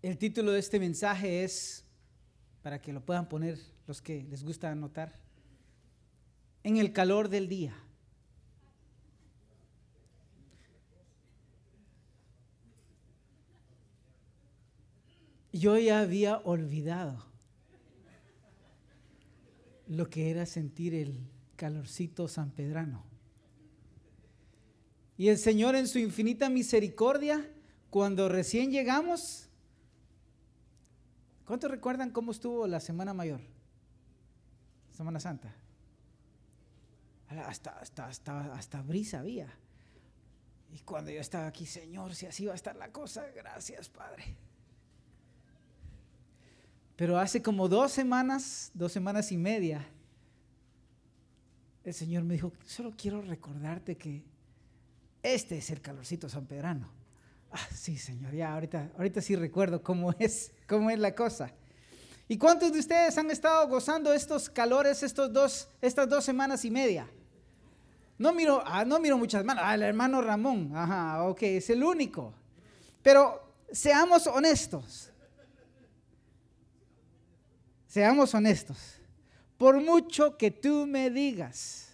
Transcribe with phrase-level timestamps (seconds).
[0.00, 1.84] El título de este mensaje es,
[2.62, 5.18] para que lo puedan poner los que les gusta anotar,
[6.62, 7.74] en el calor del día.
[15.52, 17.24] Yo ya había olvidado
[19.88, 21.26] lo que era sentir el
[21.56, 23.04] calorcito sanpedrano.
[25.16, 27.50] Y el Señor en su infinita misericordia,
[27.90, 29.47] cuando recién llegamos,
[31.48, 33.40] ¿Cuántos recuerdan cómo estuvo la Semana Mayor?
[34.92, 35.50] Semana Santa.
[37.26, 39.48] Hasta, hasta, hasta, hasta brisa había.
[40.70, 44.36] Y cuando yo estaba aquí, Señor, si así va a estar la cosa, gracias, Padre.
[46.96, 49.88] Pero hace como dos semanas, dos semanas y media,
[51.82, 54.22] el Señor me dijo, solo quiero recordarte que
[55.22, 56.97] este es el calorcito sanpedrano.
[57.50, 61.52] Ah, sí, Señor, ya ahorita, ahorita sí recuerdo cómo es, cómo es la cosa.
[62.28, 66.70] ¿Y cuántos de ustedes han estado gozando estos calores estos dos, estas dos semanas y
[66.70, 67.08] media?
[68.18, 69.62] No miro, ah, no miro muchas manos.
[69.66, 72.34] Ah, el hermano Ramón, ajá, ok, es el único.
[73.02, 75.10] Pero seamos honestos.
[77.86, 79.00] Seamos honestos.
[79.56, 81.87] Por mucho que tú me digas,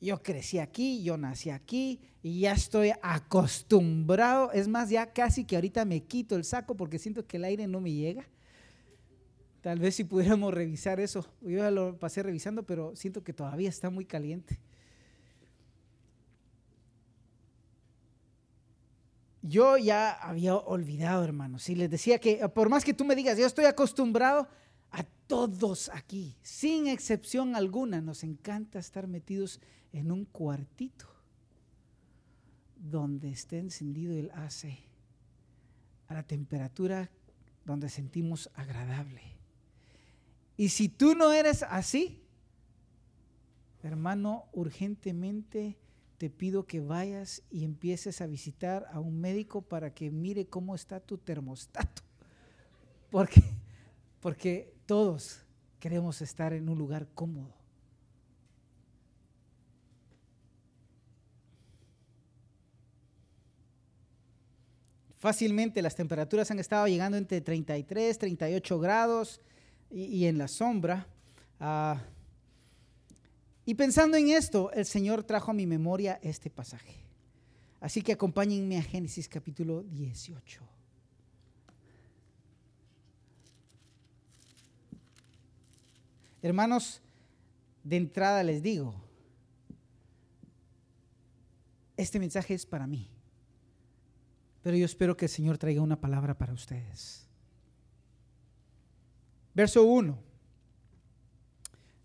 [0.00, 4.52] yo crecí aquí, yo nací aquí y ya estoy acostumbrado.
[4.52, 7.66] Es más, ya casi que ahorita me quito el saco porque siento que el aire
[7.66, 8.24] no me llega.
[9.62, 11.26] Tal vez si pudiéramos revisar eso.
[11.40, 14.60] Yo ya lo pasé revisando, pero siento que todavía está muy caliente.
[19.42, 21.62] Yo ya había olvidado, hermanos.
[21.62, 24.48] Si les decía que por más que tú me digas, yo estoy acostumbrado,
[24.90, 29.60] a todos aquí, sin excepción alguna, nos encanta estar metidos
[29.96, 31.06] en un cuartito
[32.76, 34.78] donde esté encendido el AC
[36.08, 37.10] a la temperatura
[37.64, 39.22] donde sentimos agradable.
[40.58, 42.22] Y si tú no eres así,
[43.82, 45.78] hermano, urgentemente
[46.18, 50.74] te pido que vayas y empieces a visitar a un médico para que mire cómo
[50.74, 52.02] está tu termostato.
[53.10, 53.42] Porque,
[54.20, 55.40] porque todos
[55.80, 57.55] queremos estar en un lugar cómodo.
[65.26, 69.40] Fácilmente las temperaturas han estado llegando entre 33, 38 grados
[69.90, 71.08] y, en la sombra.
[71.58, 72.00] Ah,
[73.64, 76.94] y pensando en esto, el Señor trajo a mi memoria este pasaje.
[77.80, 80.62] Así que acompáñenme a Génesis capítulo 18.
[86.40, 87.02] Hermanos,
[87.82, 88.94] de entrada les digo,
[91.96, 93.10] este mensaje es para mí,
[94.66, 97.28] pero yo espero que el Señor traiga una palabra para ustedes.
[99.54, 100.18] Verso 1.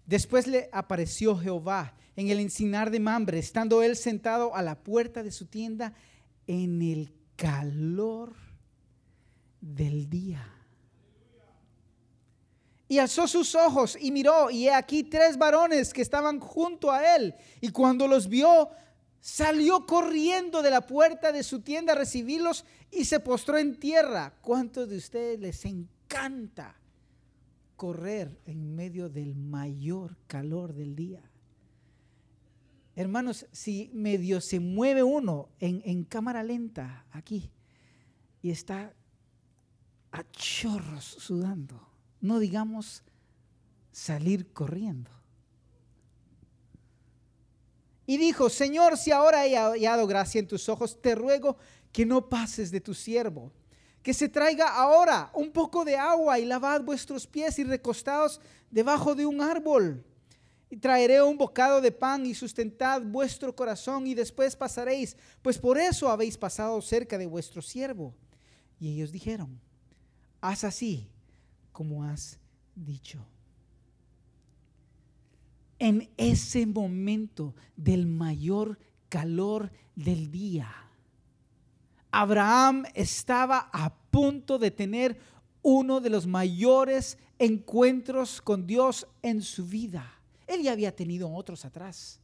[0.05, 5.23] Después le apareció Jehová en el encinar de Mambre, estando él sentado a la puerta
[5.23, 5.95] de su tienda
[6.45, 8.35] en el calor
[9.59, 10.47] del día.
[12.87, 17.15] Y alzó sus ojos y miró, y he aquí tres varones que estaban junto a
[17.15, 17.33] él.
[17.59, 18.69] Y cuando los vio,
[19.21, 24.33] salió corriendo de la puerta de su tienda a recibirlos y se postró en tierra.
[24.41, 26.75] ¿Cuántos de ustedes les encanta
[27.77, 31.23] correr en medio del mayor calor del día?
[32.95, 37.49] Hermanos, si medio se mueve uno en, en cámara lenta aquí
[38.41, 38.93] y está
[40.11, 41.91] a chorros sudando
[42.21, 43.03] no digamos
[43.91, 45.11] salir corriendo.
[48.11, 51.55] Y dijo, Señor, si ahora he hallado gracia en tus ojos, te ruego
[51.93, 53.53] que no pases de tu siervo,
[54.03, 59.15] que se traiga ahora un poco de agua y lavad vuestros pies y recostados debajo
[59.15, 60.03] de un árbol.
[60.69, 65.77] Y traeré un bocado de pan y sustentad vuestro corazón y después pasaréis, pues por
[65.77, 68.13] eso habéis pasado cerca de vuestro siervo.
[68.77, 69.57] Y ellos dijeron,
[70.41, 71.09] haz así
[71.71, 72.37] como has
[72.75, 73.25] dicho.
[75.81, 78.77] En ese momento del mayor
[79.09, 80.71] calor del día,
[82.11, 85.19] Abraham estaba a punto de tener
[85.63, 90.21] uno de los mayores encuentros con Dios en su vida.
[90.45, 92.19] Él ya había tenido otros atrás.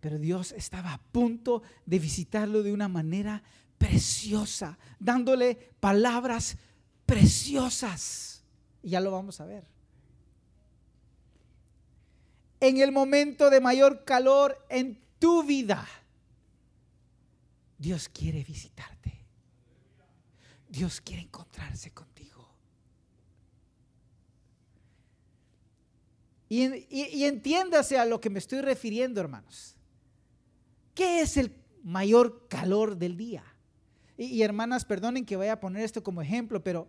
[0.00, 3.42] Pero Dios estaba a punto de visitarlo de una manera
[3.76, 6.56] preciosa, dándole palabras
[7.04, 8.42] preciosas.
[8.82, 9.81] Y ya lo vamos a ver.
[12.62, 15.84] En el momento de mayor calor en tu vida,
[17.76, 19.26] Dios quiere visitarte.
[20.68, 22.48] Dios quiere encontrarse contigo.
[26.48, 29.74] Y, entiéndase a lo que me estoy refiriendo, hermanos.
[30.94, 33.42] ¿Qué es el mayor calor del día?
[34.16, 36.86] Y, hermanas, perdonen que vaya a poner esto como ejemplo, pero,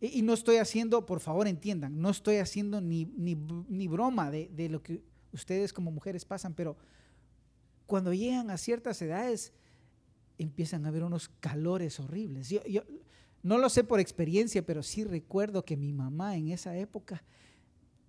[0.00, 3.04] y, no estoy haciendo, por favor entiendan, no estoy haciendo ni,
[3.86, 5.02] broma de, de, lo que
[5.32, 6.76] ustedes como mujeres pasan, pero
[7.86, 9.52] cuando llegan a ciertas edades,
[10.38, 12.48] empiezan a haber unos calores horribles.
[12.48, 12.82] Yo, yo
[13.42, 17.24] no lo sé por experiencia, pero sí recuerdo que mi mamá en esa época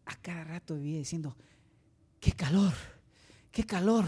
[0.06, 1.36] a cada rato vivía diciendo,
[2.19, 2.74] qué calor,
[3.51, 4.06] qué calor.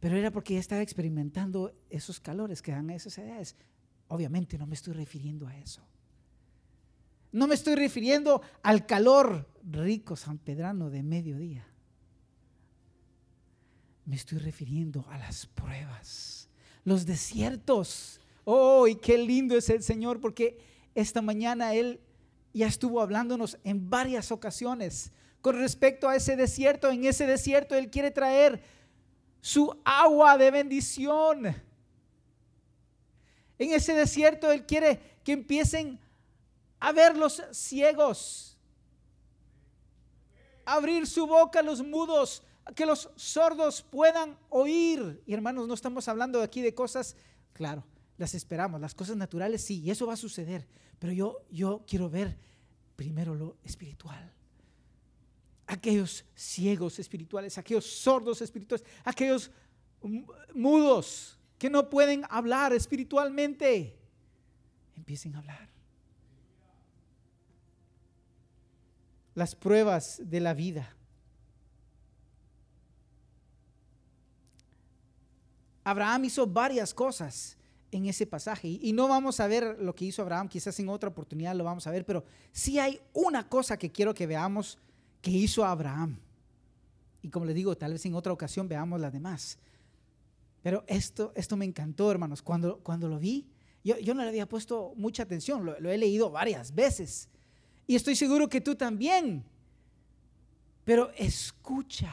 [0.00, 3.56] Pero era porque ya estaba experimentando esos calores que dan a esas edades.
[4.08, 5.82] Obviamente no me estoy refiriendo a eso.
[7.32, 11.66] No me estoy refiriendo al calor rico sanpedrano de mediodía.
[14.04, 16.48] Me estoy refiriendo a las pruebas,
[16.84, 18.20] los desiertos.
[18.44, 20.58] Oh, y qué lindo es el Señor, porque
[20.94, 22.00] esta mañana Él
[22.52, 25.10] ya estuvo hablándonos en varias ocasiones
[25.40, 26.90] con respecto a ese desierto.
[26.90, 28.62] En ese desierto Él quiere traer
[29.40, 31.54] su agua de bendición.
[33.64, 35.98] En ese desierto Él quiere que empiecen
[36.78, 38.58] a ver los ciegos,
[40.66, 42.42] abrir su boca los mudos,
[42.74, 45.22] que los sordos puedan oír.
[45.24, 47.16] Y hermanos, no estamos hablando aquí de cosas,
[47.54, 47.84] claro,
[48.18, 50.66] las esperamos, las cosas naturales sí, y eso va a suceder.
[50.98, 52.36] Pero yo, yo quiero ver
[52.96, 54.30] primero lo espiritual.
[55.66, 59.50] Aquellos ciegos espirituales, aquellos sordos espirituales, aquellos
[60.52, 63.98] mudos que no pueden hablar espiritualmente,
[64.98, 65.70] empiecen a hablar.
[69.34, 70.94] Las pruebas de la vida.
[75.84, 77.56] Abraham hizo varias cosas
[77.90, 78.68] en ese pasaje.
[78.68, 81.86] Y, no vamos a ver lo que hizo Abraham, quizás en otra oportunidad lo vamos
[81.86, 84.76] a ver, pero sí hay una cosa que quiero que veamos
[85.22, 86.18] que hizo Abraham.
[87.22, 89.58] Y como les digo, tal vez en otra ocasión veamos las demás.
[90.64, 92.40] Pero esto, esto me encantó, hermanos.
[92.40, 93.46] Cuando, cuando lo vi,
[93.84, 97.28] yo, yo no le había puesto mucha atención, lo, he leído varias veces.
[97.86, 99.44] Y estoy seguro que tú también.
[100.84, 102.10] Pero escucha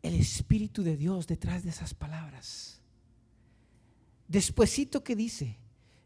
[0.00, 2.80] el Espíritu de Dios detrás de esas palabras.
[4.28, 5.58] Despuésito que dice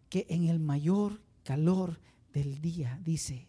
[0.08, 2.00] que en el mayor calor
[2.32, 3.48] del día, dice,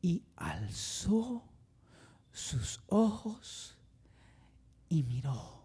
[0.00, 1.42] y alzó
[2.30, 3.76] sus ojos
[4.88, 5.59] y miró.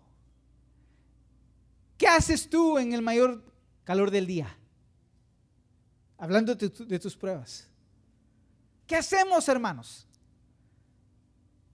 [2.05, 3.43] ¿Qué haces tú en el mayor
[3.83, 4.55] calor del día?
[6.19, 7.67] Hablando de, tus pruebas.
[8.85, 10.05] ¿Qué hacemos, hermanos?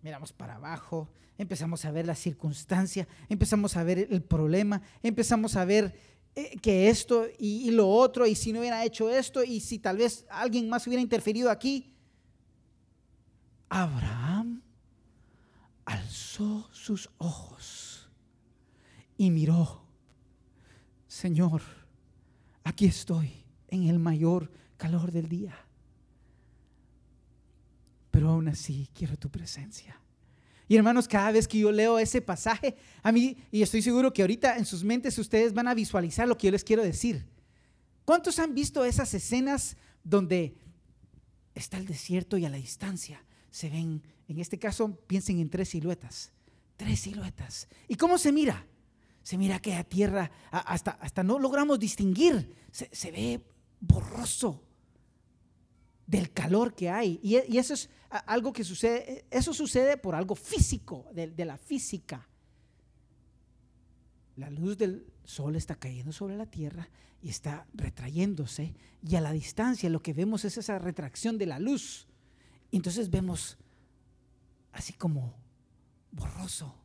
[0.01, 5.65] Miramos para abajo, empezamos a ver la circunstancia, empezamos a ver el problema, empezamos a
[5.65, 5.99] ver
[6.33, 9.97] eh, que esto y, lo otro, y si no hubiera hecho esto, y si tal
[9.97, 11.93] vez alguien más hubiera interferido aquí.
[13.67, 14.61] Abraham
[15.83, 18.09] alzó sus ojos
[19.17, 19.80] y miró,
[21.11, 21.61] Señor,
[22.63, 23.33] aquí estoy
[23.67, 25.53] en el mayor calor del día,
[28.09, 29.99] pero aún así quiero tu presencia.
[30.69, 34.21] Y hermanos, cada vez que yo leo ese pasaje, a mí, y estoy seguro que
[34.21, 37.27] ahorita en sus mentes ustedes van a visualizar lo que yo les quiero decir.
[38.05, 39.75] ¿Cuántos han visto esas escenas
[40.05, 40.55] donde
[41.53, 45.67] está el desierto y a la distancia se ven, en este caso piensen en tres
[45.67, 46.31] siluetas,
[46.77, 47.67] tres siluetas.
[47.89, 48.65] ¿Y cómo se mira?
[49.23, 53.45] Se mira que a tierra, hasta, hasta no logramos distinguir, se, se ve
[53.79, 54.63] borroso
[56.11, 57.19] del calor que hay.
[57.23, 62.27] Y, eso es algo que sucede, eso sucede por algo físico, de, la física.
[64.35, 66.89] La luz del sol está cayendo sobre la tierra
[67.21, 71.59] y está retrayéndose y a la distancia lo que vemos es esa retracción de la
[71.59, 72.07] luz.
[72.71, 73.57] entonces vemos
[74.73, 75.33] así como
[76.11, 76.80] borroso.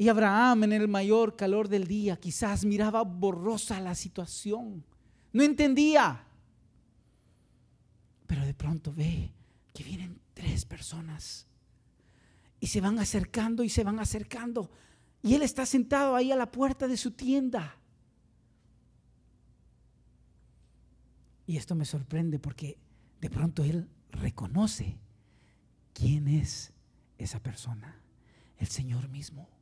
[0.00, 4.82] Y Abraham en el mayor calor del día quizás miraba borrosa la situación.
[5.30, 6.24] No entendía.
[8.26, 9.30] Pero de pronto ve
[9.74, 11.46] que vienen tres personas
[12.60, 14.70] y se van acercando y se van acercando.
[15.22, 17.76] Y él está sentado ahí a la puerta de su tienda.
[21.46, 22.78] Y esto me sorprende porque
[23.20, 24.96] de pronto él reconoce
[25.92, 26.72] quién es
[27.18, 28.00] esa persona,
[28.56, 29.59] el Señor mismo.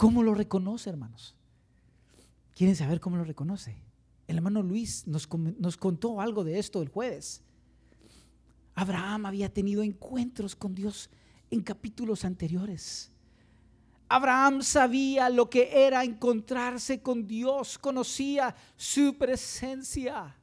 [0.00, 1.36] ¿Cómo lo reconoce, hermanos?
[2.54, 3.76] ¿Quieren saber cómo lo reconoce?
[4.28, 5.28] El hermano Luis nos,
[5.58, 7.42] nos contó algo de esto el jueves.
[8.74, 11.10] Abraham había tenido encuentros con Dios
[11.50, 13.12] en capítulos anteriores.
[14.08, 20.34] Abraham sabía lo que era encontrarse con Dios, conocía su presencia.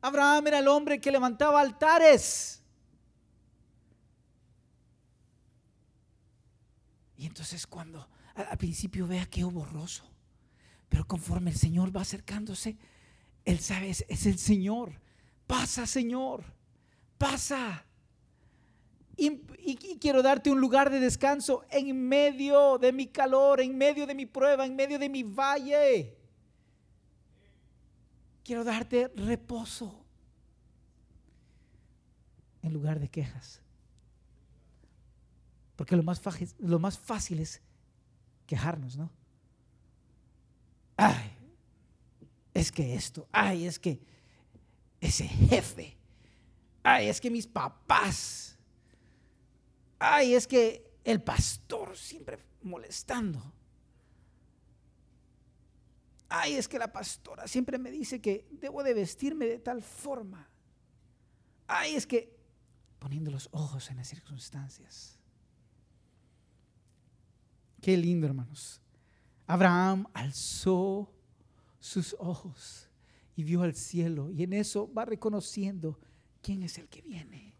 [0.00, 2.61] Abraham era el hombre que levantaba altares.
[7.22, 10.02] Y entonces cuando al principio vea que borroso,
[10.88, 12.76] pero conforme el Señor va acercándose,
[13.44, 15.00] él sabe, es, es el Señor.
[15.46, 16.42] Pasa, Señor,
[17.18, 17.86] pasa.
[19.16, 19.36] Y,
[20.00, 24.26] quiero darte un lugar de descanso en medio de mi calor, en medio de mi
[24.26, 26.18] prueba, en medio de mi valle.
[28.42, 30.04] Quiero darte reposo
[32.62, 33.61] en lugar de quejas.
[35.82, 36.20] Porque lo más,
[37.00, 37.60] fácil, es
[38.46, 39.10] quejarnos, ¿no?
[40.96, 41.32] Ay,
[42.54, 44.00] es que esto, ay, es que
[45.00, 45.96] ese jefe,
[46.84, 48.56] ay, es que mis papás,
[49.98, 53.42] ay, es que el pastor siempre molestando.
[56.28, 60.48] Ay, es que la pastora siempre me dice que debo de vestirme de tal forma.
[61.66, 62.38] Ay, es que
[63.00, 65.18] poniendo los ojos en las circunstancias.
[67.82, 68.80] Qué lindo, hermanos.
[69.44, 71.12] Abraham alzó
[71.80, 72.88] sus ojos
[73.34, 75.98] y vio al cielo y en eso va reconociendo
[76.40, 77.52] quién es el que viene.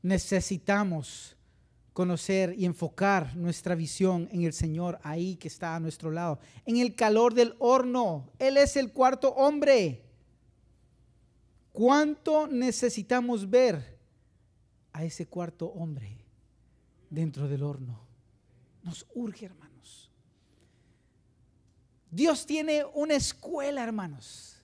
[0.00, 1.36] Necesitamos
[1.92, 6.78] conocer y enfocar nuestra visión en el Señor ahí que está a nuestro lado, en
[6.78, 8.32] el calor del horno.
[8.38, 10.07] Él es el cuarto hombre.
[11.78, 14.00] ¿Cuánto necesitamos ver
[14.92, 16.18] a ese cuarto hombre
[17.08, 18.00] dentro del horno?
[18.82, 20.10] Nos urge, hermanos.
[22.10, 24.60] Dios tiene una escuela, hermanos.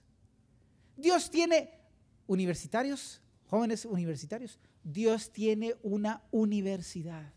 [0.97, 1.79] Dios tiene
[2.27, 4.59] universitarios, jóvenes universitarios.
[4.83, 7.31] Dios tiene una universidad.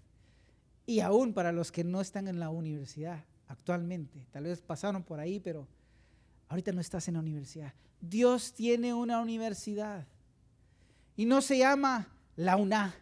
[0.87, 5.21] Y aún para los que no están en la universidad actualmente, tal vez pasaron por
[5.21, 5.69] ahí, pero
[6.49, 7.73] ahorita no estás en la universidad.
[8.01, 10.07] Dios tiene una universidad.
[11.17, 12.95] Y no se llama la UNA.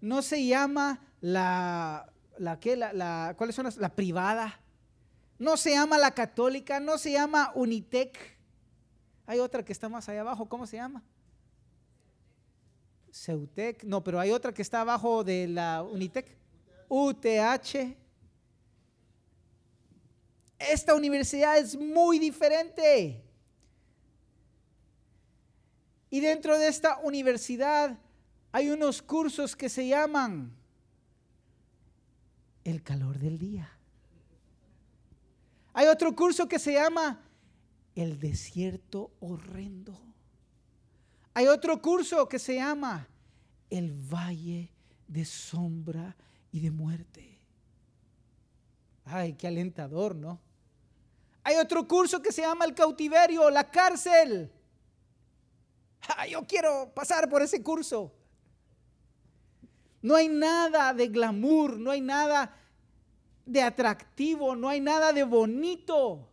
[0.00, 2.76] No se llama la, la, ¿qué?
[2.76, 3.76] la, la ¿cuáles son las?
[3.76, 4.60] La privada.
[5.38, 8.38] No se llama la católica, no se llama Unitec.
[9.26, 11.02] Hay otra que está más allá abajo, ¿cómo se llama?
[13.12, 16.36] Ceutec, no, pero hay otra que está abajo de la Unitec,
[16.88, 17.96] UTH.
[20.58, 23.27] Esta universidad es muy diferente.
[26.10, 27.98] Y dentro de esta universidad
[28.52, 30.52] hay unos cursos que se llaman
[32.64, 33.70] el calor del día.
[35.72, 37.20] Hay otro curso que se llama
[37.94, 39.98] el desierto horrendo.
[41.34, 43.06] Hay otro curso que se llama
[43.70, 44.72] El Valle
[45.06, 46.16] de Sombra
[46.50, 47.38] y de Muerte.
[49.04, 50.40] Ay, qué alentador, ¿no?
[51.44, 54.50] Hay otro curso que se llama El Cautiverio, la cárcel.
[56.16, 58.12] Ay, yo quiero pasar por ese curso.
[60.00, 62.54] No hay nada de glamour, no hay nada
[63.44, 66.28] de atractivo, no hay nada de bonito.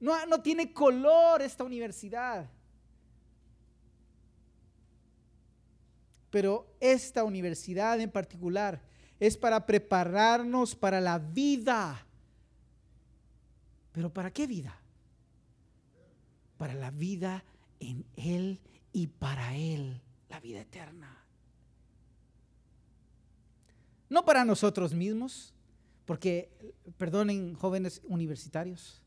[0.00, 2.48] No, no tiene color esta universidad.
[6.30, 8.80] pero esta universidad en particular
[9.18, 12.06] es para prepararnos para la vida.
[13.92, 14.80] ¿Pero para qué vida?
[16.56, 17.44] Para la vida
[17.80, 18.60] en Él
[18.92, 21.16] y para Él, la vida eterna.
[24.08, 25.54] No para nosotros mismos,
[26.04, 26.50] porque,
[26.98, 29.00] perdonen jóvenes universitarios,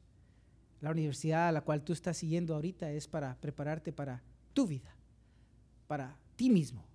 [0.80, 4.22] la universidad a la cual tú estás siguiendo ahorita es para prepararte para
[4.54, 4.96] tu vida,
[5.88, 6.86] para ti mismo.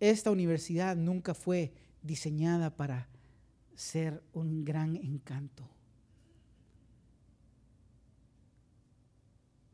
[0.00, 1.72] Esta universidad nunca fue
[2.04, 3.08] diseñada para
[3.74, 5.68] ser un gran encanto.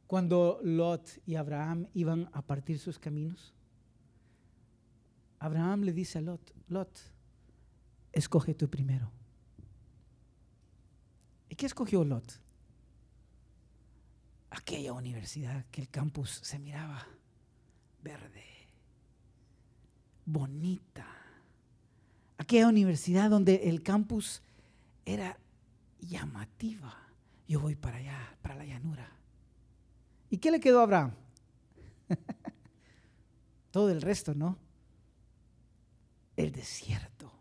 [0.06, 3.54] Cuando Lot y Abraham iban a partir sus caminos,
[5.38, 6.98] Abraham le dice a Lot, Lot,
[8.12, 9.12] escoge tú primero.
[11.48, 12.40] ¿Y qué escogió Lot?
[14.50, 17.06] Aquella universidad que el campus se miraba
[18.02, 18.60] verde
[20.30, 21.06] bonita
[22.50, 24.42] aquella universidad donde el campus
[25.04, 25.38] era
[26.00, 26.96] llamativa.
[27.46, 29.08] Yo voy para allá, para la llanura.
[30.30, 31.14] ¿Y qué le quedó a Abraham?
[33.70, 34.58] Todo el resto, ¿no?
[36.34, 37.32] El desierto.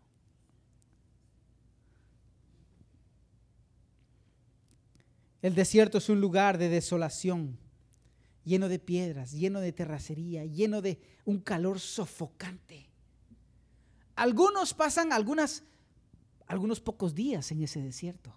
[5.42, 7.58] El desierto es un lugar de desolación,
[8.44, 12.89] lleno de piedras, lleno de terracería, lleno de un calor sofocante.
[14.20, 15.62] Algunos pasan algunas,
[16.46, 18.34] algunos pocos días en ese desierto.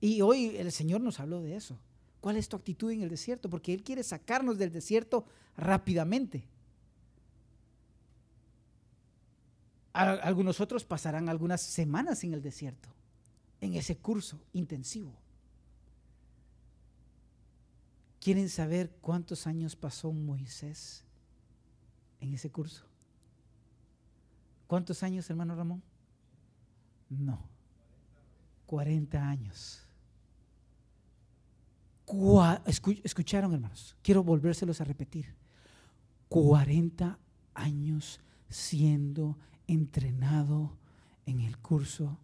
[0.00, 1.78] Y hoy el Señor nos habló de eso.
[2.20, 3.48] ¿Cuál es tu actitud en el desierto?
[3.48, 5.26] Porque Él quiere sacarnos del desierto
[5.56, 6.48] rápidamente.
[9.92, 12.88] Algunos otros pasarán algunas semanas en el desierto,
[13.60, 15.14] en ese curso intensivo.
[18.18, 21.04] ¿Quieren saber cuántos años pasó Moisés
[22.18, 22.89] en ese curso?
[24.70, 25.82] ¿Cuántos años, hermano Ramón?
[27.08, 27.42] No,
[28.66, 29.84] 40 años.
[33.02, 35.34] Escucharon, hermanos, quiero volvérselos a repetir.
[36.28, 37.18] 40
[37.52, 39.36] años siendo
[39.66, 40.78] entrenado
[41.26, 42.16] en el curso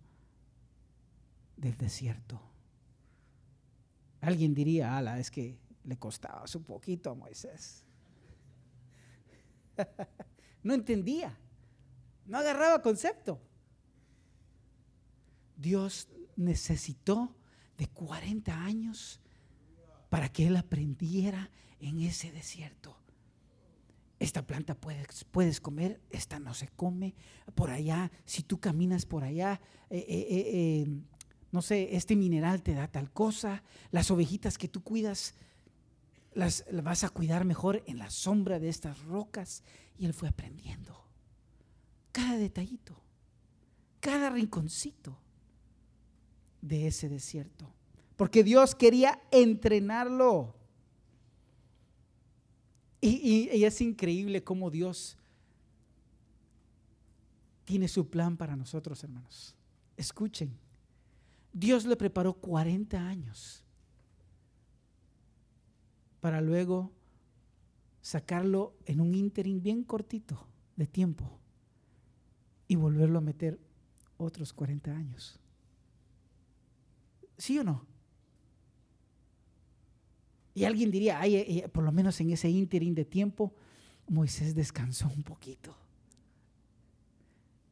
[1.56, 2.40] del desierto.
[4.20, 7.82] Alguien diría, ala, es que le costaba un poquito a Moisés.
[10.62, 11.36] no entendía,
[12.26, 13.40] no agarraba concepto.
[15.56, 17.34] Dios necesitó
[17.78, 19.20] de 40 años
[20.08, 22.96] para que él aprendiera en ese desierto.
[24.18, 27.14] Esta planta puedes, puedes comer, esta no se come.
[27.54, 29.60] Por allá, si tú caminas por allá,
[29.90, 30.86] eh, eh, eh,
[31.52, 33.62] no sé, este mineral te da tal cosa.
[33.90, 35.34] Las ovejitas que tú cuidas,
[36.32, 39.62] las, las vas a cuidar mejor en la sombra de estas rocas.
[39.98, 41.05] Y él fue aprendiendo.
[42.16, 42.96] Cada detallito,
[44.00, 45.18] cada rinconcito
[46.62, 47.76] de ese desierto
[48.16, 50.54] porque Dios quería entrenarlo.
[53.00, 55.16] Y, es increíble cómo Dios
[57.64, 59.54] tiene su plan para nosotros, hermanos.
[59.96, 60.58] Escuchen,
[61.52, 63.62] Dios le preparó 40 años
[66.20, 66.90] para luego
[68.00, 71.38] sacarlo en un ínterin bien cortito de tiempo
[72.68, 73.58] y volverlo a meter
[74.16, 75.38] otros 40 años.
[77.38, 77.86] ¿Sí o no?
[80.54, 83.54] Y alguien diría, ay, eh, eh, por lo menos en ese ínterin de tiempo,
[84.08, 85.76] Moisés descansó un poquito.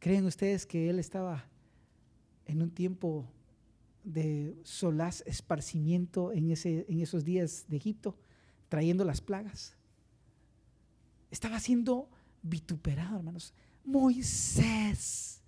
[0.01, 1.47] ¿Creen ustedes que él estaba
[2.45, 3.27] en un tiempo
[4.03, 8.19] de solaz esparcimiento en, ese, en esos días de Egipto,
[8.69, 9.79] trayendo las plagas?
[11.31, 12.11] Estaba siendo
[12.43, 13.55] vituperado, hermanos.
[13.85, 15.43] Moisés,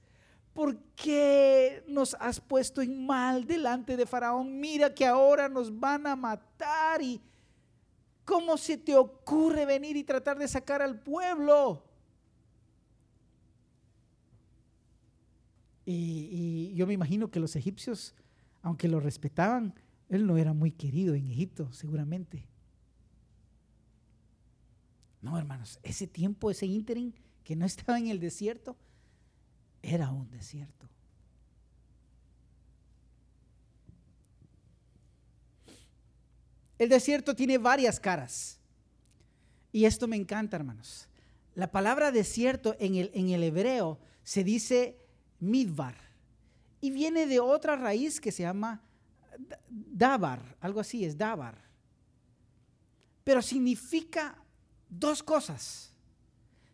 [0.52, 4.60] ¿por qué nos has puesto en mal delante de Faraón?
[4.60, 7.20] Mira que ahora nos van a matar y
[8.24, 11.82] ¿cómo se te ocurre venir y tratar de sacar al pueblo?
[15.86, 18.14] Y, yo me imagino que los egipcios,
[18.60, 19.74] aunque lo respetaban,
[20.08, 22.46] él no era muy querido en Egipto, seguramente.
[25.22, 27.14] No, hermanos, ese tiempo, ese ínterin
[27.46, 28.76] que no estaba en el desierto,
[29.80, 30.88] era un desierto.
[36.76, 38.58] El desierto tiene varias caras.
[39.70, 41.08] Y esto me encanta, hermanos.
[41.54, 44.98] La palabra desierto en el, en el hebreo se dice
[45.38, 45.94] midbar.
[46.80, 48.82] Y viene de otra raíz que se llama
[49.68, 50.56] dabar.
[50.60, 51.56] Algo así es dabar.
[53.22, 54.36] Pero significa
[54.88, 55.95] dos cosas.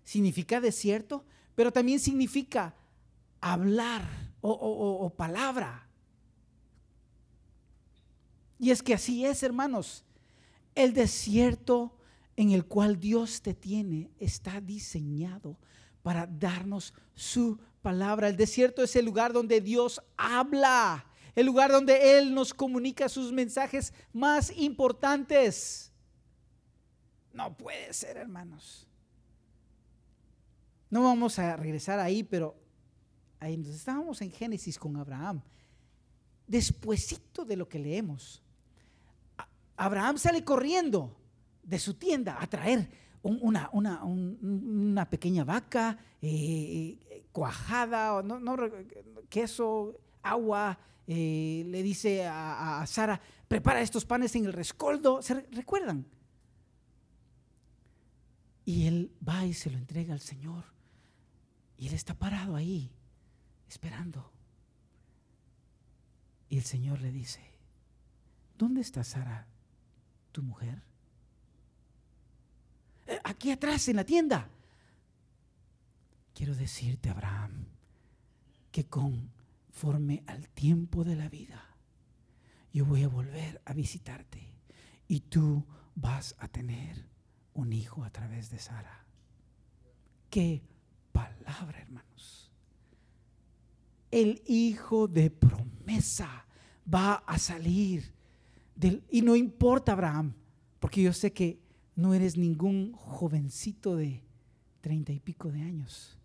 [0.05, 2.75] Significa desierto, pero también significa
[3.41, 4.03] hablar
[4.41, 5.87] o, palabra.
[8.59, 10.05] Y es que así es, hermanos.
[10.75, 11.97] El desierto
[12.37, 15.59] en el cual Dios te tiene está diseñado
[16.03, 18.29] para darnos su palabra.
[18.29, 23.33] El desierto es el lugar donde Dios habla, el lugar donde Él nos comunica sus
[23.33, 25.93] mensajes más importantes.
[27.33, 28.87] No puede ser, hermanos.
[30.93, 32.55] No vamos a regresar ahí, pero
[33.41, 35.41] ahí estábamos en Génesis con Abraham.
[36.47, 38.43] Despuésito de lo que leemos,
[39.75, 41.17] Abraham sale corriendo
[41.63, 42.91] de su tienda a traer
[43.23, 48.57] una, una, pequeña vaca eh, eh, cuajada, no,
[49.31, 50.79] queso, agua.
[51.07, 55.23] Eh, le dice a, a, Sara, prepara estos panes en el rescoldo.
[55.23, 56.05] ¿Se recuerdan?
[58.67, 60.72] Y él va y se lo entrega al Señor.
[61.83, 62.93] Y él está parado ahí
[63.69, 64.31] esperando.
[66.49, 67.41] Y el Señor le dice,
[68.57, 69.49] ¿dónde está Sara,
[70.31, 70.81] tu mujer?
[73.09, 74.49] Eh, aquí atrás, en la tienda.
[76.33, 77.67] Quiero decirte, Abraham,
[78.71, 81.75] que conforme al tiempo de la vida,
[82.73, 84.55] yo voy a volver a visitarte
[85.09, 85.67] y tú
[85.97, 87.09] vas a tener
[87.55, 89.05] un hijo a través de Sara.
[90.31, 90.63] Qué
[91.13, 92.51] palabra, hermanos.
[94.11, 96.47] El hijo de promesa
[96.93, 98.13] va a salir
[98.75, 100.35] del, y no importa Abraham,
[100.81, 101.61] porque yo sé que
[101.95, 104.23] no eres ningún jovencito de
[104.81, 106.19] treinta y pico de años.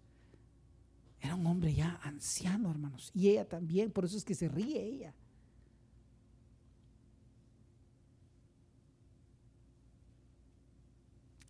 [1.21, 3.11] Era un hombre ya anciano, hermanos.
[3.13, 5.13] Y ella también, por eso es que se ríe ella.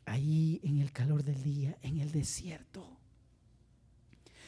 [0.05, 2.96] Ahí en el calor del día, en el desierto.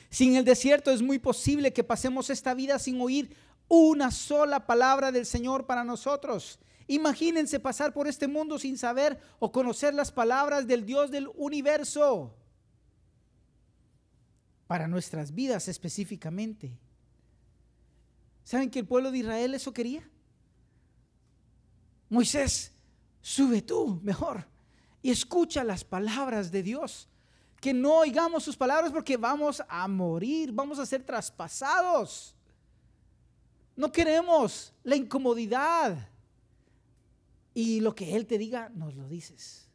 [0.09, 3.35] Sin el desierto es muy posible que pasemos esta vida sin oír
[3.67, 6.59] una sola palabra del Señor para nosotros.
[6.87, 12.35] Imagínense pasar por este mundo sin saber o conocer las palabras del Dios del universo
[14.65, 16.79] para nuestras vidas específicamente.
[18.43, 20.09] ¿Saben que el pueblo de Israel eso quería?
[22.09, 22.71] Moisés,
[23.21, 24.47] sube tú mejor
[25.03, 27.08] y escucha las palabras de Dios.
[27.59, 32.35] Que no oigamos sus palabras porque vamos a morir, vamos a ser traspasados.
[33.75, 36.09] No queremos la incomodidad.
[37.53, 39.69] Y lo que Él te diga, nos lo dices.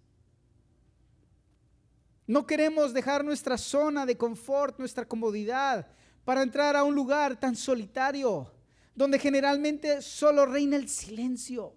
[2.26, 5.86] No queremos dejar nuestra zona de confort, nuestra comodidad,
[6.24, 8.50] para entrar a un lugar tan solitario,
[8.94, 11.76] donde generalmente solo reina el silencio.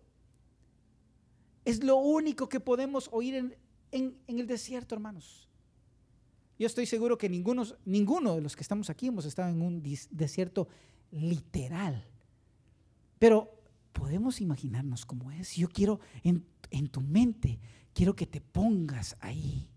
[1.66, 3.58] Es lo único que podemos oír
[3.92, 5.47] en, el desierto, hermanos.
[6.58, 9.84] Yo estoy seguro que ninguno, ninguno de los que estamos aquí hemos estado en un
[10.12, 10.68] desierto
[11.12, 12.04] literal.
[13.20, 13.52] Pero
[13.94, 15.56] podemos imaginarnos cómo es.
[15.56, 17.60] Yo quiero en tu mente,
[17.94, 19.70] quiero que te pongas ahí.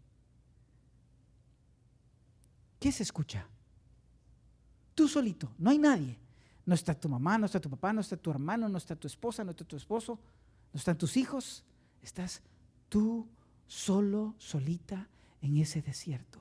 [2.78, 3.46] ¿Qué se escucha?
[4.94, 6.18] Tú solito, no hay nadie.
[6.64, 9.06] No está tu mamá, no está tu papá, no está tu hermano, no está tu
[9.06, 10.18] esposa, no está tu esposo,
[10.72, 11.64] no están tus hijos.
[12.02, 12.42] Estás
[12.88, 13.28] tú
[13.66, 15.08] solo, solita
[15.42, 16.38] en ese desierto.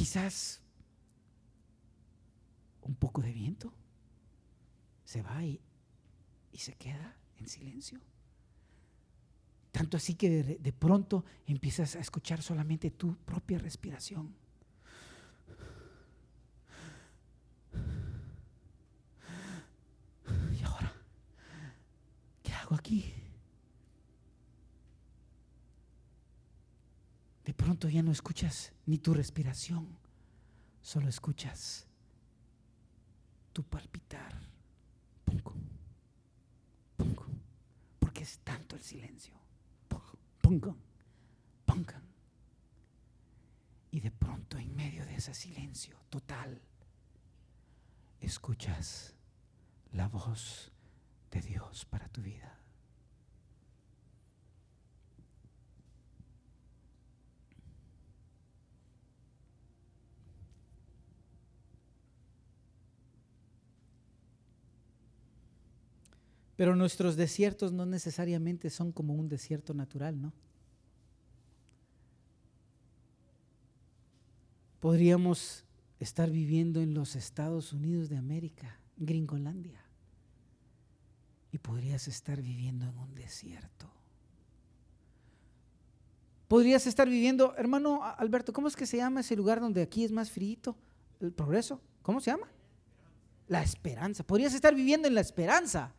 [0.00, 0.62] Quizás
[2.80, 3.70] un poco de viento
[5.04, 5.60] se va y,
[6.54, 8.00] se queda en silencio.
[9.70, 14.34] Tanto así que de, pronto empiezas a escuchar solamente tu propia respiración.
[20.58, 20.94] ¿Y ahora?
[22.42, 23.19] ¿Qué hago aquí?
[27.50, 29.88] De pronto ya no escuchas ni tu respiración,
[30.82, 31.84] solo escuchas
[33.52, 34.38] tu palpitar.
[37.98, 39.34] porque es tanto el silencio.
[43.90, 46.62] Y de pronto en medio de ese silencio total,
[48.20, 49.16] escuchas
[49.90, 50.70] la voz
[51.32, 52.60] de Dios para tu vida.
[66.60, 70.30] Pero nuestros desiertos no necesariamente son como un desierto natural, ¿no?
[74.78, 75.64] Podríamos
[76.00, 79.80] estar viviendo en los Estados Unidos de América, Gringolandia,
[81.50, 83.90] y podrías estar viviendo en un desierto.
[86.46, 90.12] Podrías estar viviendo, hermano Alberto, ¿cómo es que se llama ese lugar donde aquí es
[90.12, 90.76] más frío?
[91.20, 91.80] ¿El progreso?
[92.02, 92.48] ¿Cómo se llama?
[93.48, 94.24] La esperanza.
[94.24, 95.94] Podrías estar viviendo en la esperanza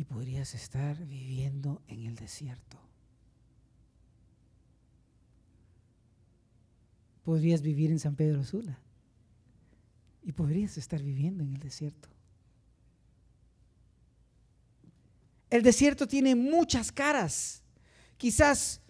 [0.00, 2.78] y podrías estar viviendo en el desierto.
[7.22, 8.78] Podrías vivir en San Pedro Sula
[10.22, 12.08] y podrías estar viviendo en el desierto.
[15.50, 17.62] El desierto tiene muchas caras.
[18.16, 18.80] Quizás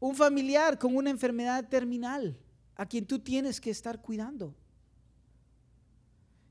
[0.00, 2.36] un familiar con una enfermedad terminal
[2.74, 4.52] a quien tú tienes que estar cuidando.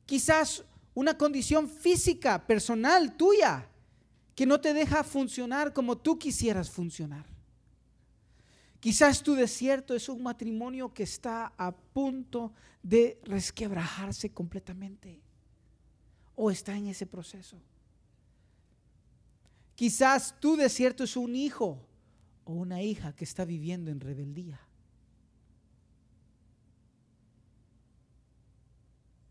[0.05, 3.71] Quizás una condición física, personal, tuya,
[4.35, 7.25] que no te deja funcionar como tú quisieras funcionar.
[8.81, 15.21] Quizás tu desierto es un matrimonio que está a punto de resquebrajarse completamente
[16.35, 17.57] o está en ese proceso.
[19.73, 21.79] Quizás tu desierto es un hijo
[22.43, 24.59] o una hija que está viviendo en rebeldía.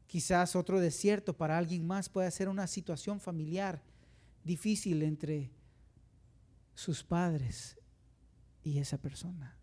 [0.06, 3.82] Quizás otro desierto para alguien más puede ser una situación familiar
[4.44, 5.50] difícil entre
[6.74, 7.78] sus padres
[8.62, 9.56] y esa persona.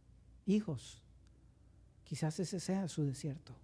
[0.46, 1.02] Hijos,
[2.04, 3.56] quizás ese sea su desierto.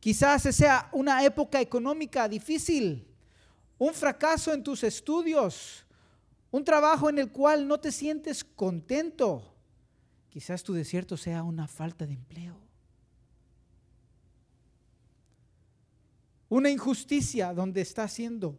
[0.00, 3.06] Quizás sea una época económica difícil,
[3.78, 5.84] un fracaso en tus estudios,
[6.50, 9.54] un trabajo en el cual no te sientes contento.
[10.28, 12.56] Quizás tu desierto sea una falta de empleo.
[16.48, 18.58] Una injusticia donde estás siendo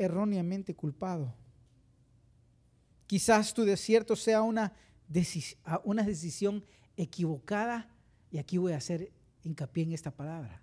[0.00, 1.34] erróneamente culpado.
[3.06, 4.72] Quizás tu desierto sea una,
[5.84, 6.64] una decisión
[6.96, 7.94] equivocada,
[8.30, 10.62] y aquí voy a hacer hincapié en esta palabra,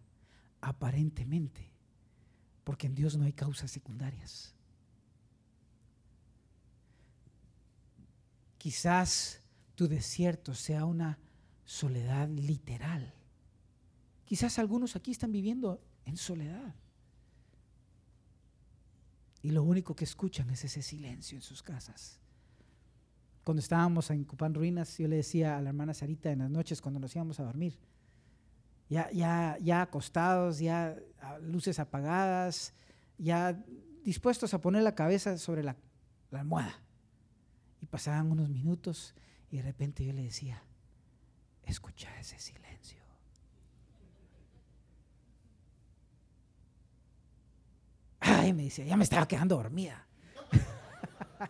[0.60, 1.72] aparentemente,
[2.64, 4.56] porque en Dios no hay causas secundarias.
[8.58, 9.44] Quizás
[9.76, 11.20] tu desierto sea una
[11.64, 13.14] soledad literal.
[14.26, 16.74] Quizás algunos aquí están viviendo en soledad.
[19.42, 22.20] Y lo único que escuchan es ese silencio en sus casas.
[23.44, 26.82] Cuando estábamos en Cupán Ruinas, yo le decía a la hermana Sarita en las noches
[26.82, 27.80] cuando nos íbamos a dormir,
[28.90, 30.98] ya, ya, ya acostados, ya
[31.42, 32.74] luces apagadas,
[33.18, 33.54] ya
[34.04, 35.76] dispuestos a poner la cabeza sobre la,
[36.32, 36.82] la almohada.
[37.82, 39.14] Y pasaban unos minutos
[39.50, 40.62] y de repente yo le decía,
[41.64, 42.67] escucha ese silencio.
[48.54, 50.08] Me decía, ya me estaba quedando dormida.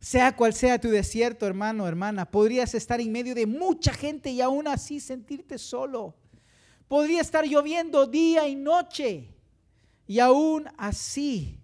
[0.00, 4.40] Sea cual sea tu desierto, hermano, hermana, podrías estar en medio de mucha gente y
[4.40, 6.14] aún así sentirte solo.
[6.86, 9.34] Podría estar lloviendo día y noche
[10.06, 11.58] y aún así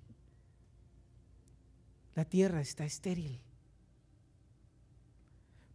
[2.14, 3.40] la tierra está estéril.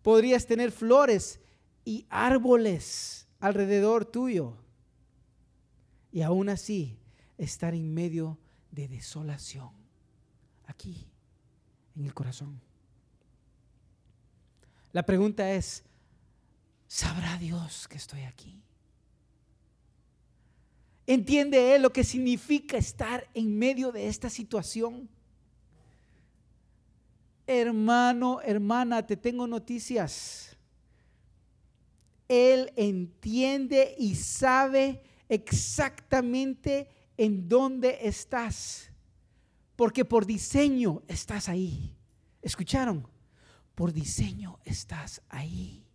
[0.02, 1.40] Podrías tener flores
[1.86, 4.54] y árboles alrededor tuyo
[6.12, 6.98] y aún así
[7.38, 8.38] estar en medio
[8.72, 9.70] de desolación.
[10.66, 11.08] Aquí
[11.96, 12.60] en el corazón.
[14.92, 15.84] La pregunta es,
[16.88, 18.62] ¿sabrá Dios que estoy aquí?
[21.06, 25.10] ¿Entiende Él lo que significa estar en medio de esta situación?
[27.46, 30.57] Hermano, hermana, te tengo noticias.
[32.28, 38.92] Él entiende y sabe exactamente en dónde estás
[39.78, 41.96] porque por diseño estás ahí.
[42.42, 43.08] ¿Escucharon?
[43.76, 45.86] Por diseño estás ahí.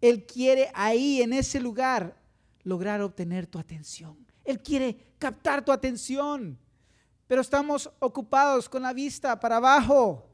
[0.00, 2.20] Él quiere ahí, en ese lugar,
[2.64, 4.26] lograr obtener tu atención.
[4.44, 6.58] Él quiere captar tu atención.
[7.28, 10.28] Pero estamos ocupados con la vista para abajo,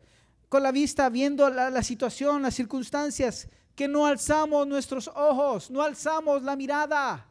[0.53, 6.43] con la vista viendo la, situación, las circunstancias, que no alzamos nuestros ojos, no alzamos
[6.43, 7.27] la mirada.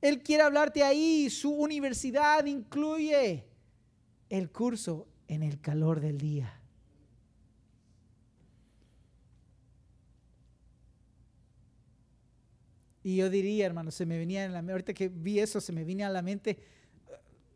[0.00, 1.28] Él quiere hablarte ahí.
[1.28, 3.44] Su universidad incluye
[4.30, 6.58] el curso en el calor del día.
[13.02, 15.84] Y yo diría, hermano, se me venía en la ahorita que vi eso, se me
[15.84, 16.56] vino a la mente,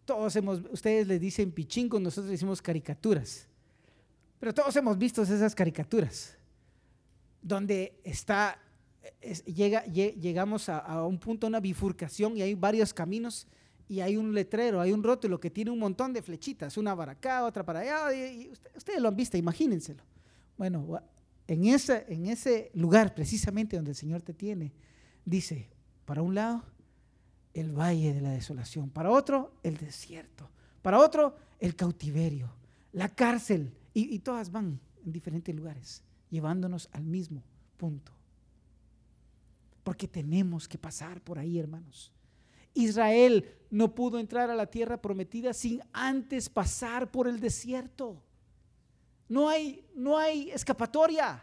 [0.08, 3.46] todos hemos, ustedes le dicen pichín, nosotros decimos caricaturas.
[4.40, 6.34] Pero todos hemos visto esas caricaturas,
[7.42, 8.58] donde está
[9.44, 13.46] llega, llegamos a, un punto, una bifurcación y hay varios caminos
[13.86, 17.12] y hay un letrero, hay un rótulo que tiene un montón de flechitas, una para
[17.12, 20.02] acá, otra para allá, ustedes lo han visto, imagínenselo.
[20.56, 21.02] Bueno,
[21.46, 24.72] en ese, en ese lugar precisamente donde el Señor te tiene,
[25.26, 25.68] dice,
[26.06, 26.64] para un lado,
[27.54, 30.48] el valle de la desolación, para otro, el desierto,
[30.82, 32.50] para otro, el cautiverio,
[32.92, 37.42] la cárcel, y todas van en diferentes lugares, llevándonos al mismo
[37.76, 38.12] punto
[39.88, 42.12] porque tenemos que pasar por ahí, hermanos.
[42.74, 48.22] Israel no pudo entrar a la tierra prometida sin antes pasar por el desierto.
[49.30, 51.42] No hay, no hay escapatoria.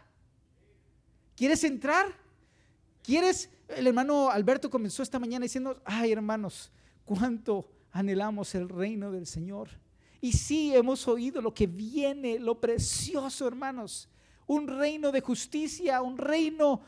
[1.34, 2.06] ¿Quieres entrar?
[3.06, 3.48] ¿Quieres?
[3.68, 6.72] El hermano Alberto comenzó esta mañana diciendo, ay hermanos,
[7.04, 9.68] cuánto anhelamos el reino del Señor.
[10.20, 14.08] Y sí, hemos oído lo que viene, lo precioso, hermanos.
[14.48, 16.80] Un reino de justicia, un reino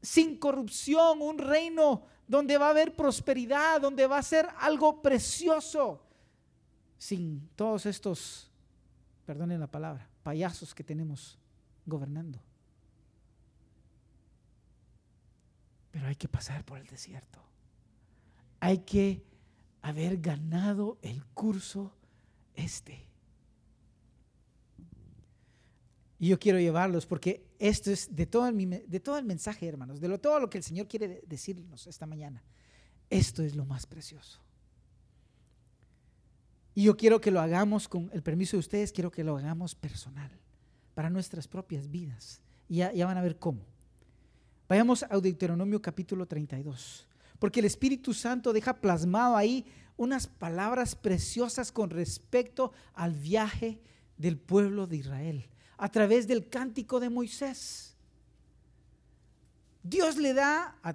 [0.00, 6.00] sin corrupción, un reino donde va a haber prosperidad, donde va a ser algo precioso,
[6.98, 8.48] sin todos estos,
[9.26, 11.36] perdonen la palabra, payasos que tenemos
[11.84, 12.38] gobernando.
[15.98, 17.40] Pero hay que pasar por el desierto.
[18.60, 19.20] Hay que
[19.82, 21.92] haber ganado el curso
[22.54, 23.04] este.
[26.20, 30.00] Y yo quiero llevarlos porque esto es de todo el, de todo el mensaje, hermanos,
[30.00, 32.44] de lo, todo lo que el Señor quiere decirnos esta mañana.
[33.10, 34.40] Esto es lo más precioso.
[36.76, 39.74] Y yo quiero que lo hagamos con el permiso de ustedes, quiero que lo hagamos
[39.74, 40.30] personal,
[40.94, 42.40] para nuestras propias vidas.
[42.68, 43.77] Y ya, ya van a ver cómo.
[44.68, 49.64] Vayamos a Deuteronomio capítulo 32, porque el Espíritu Santo deja plasmado ahí
[49.96, 53.80] unas palabras preciosas con respecto al viaje
[54.18, 57.96] del pueblo de Israel, a través del cántico de Moisés.
[59.82, 60.92] Dios le da a,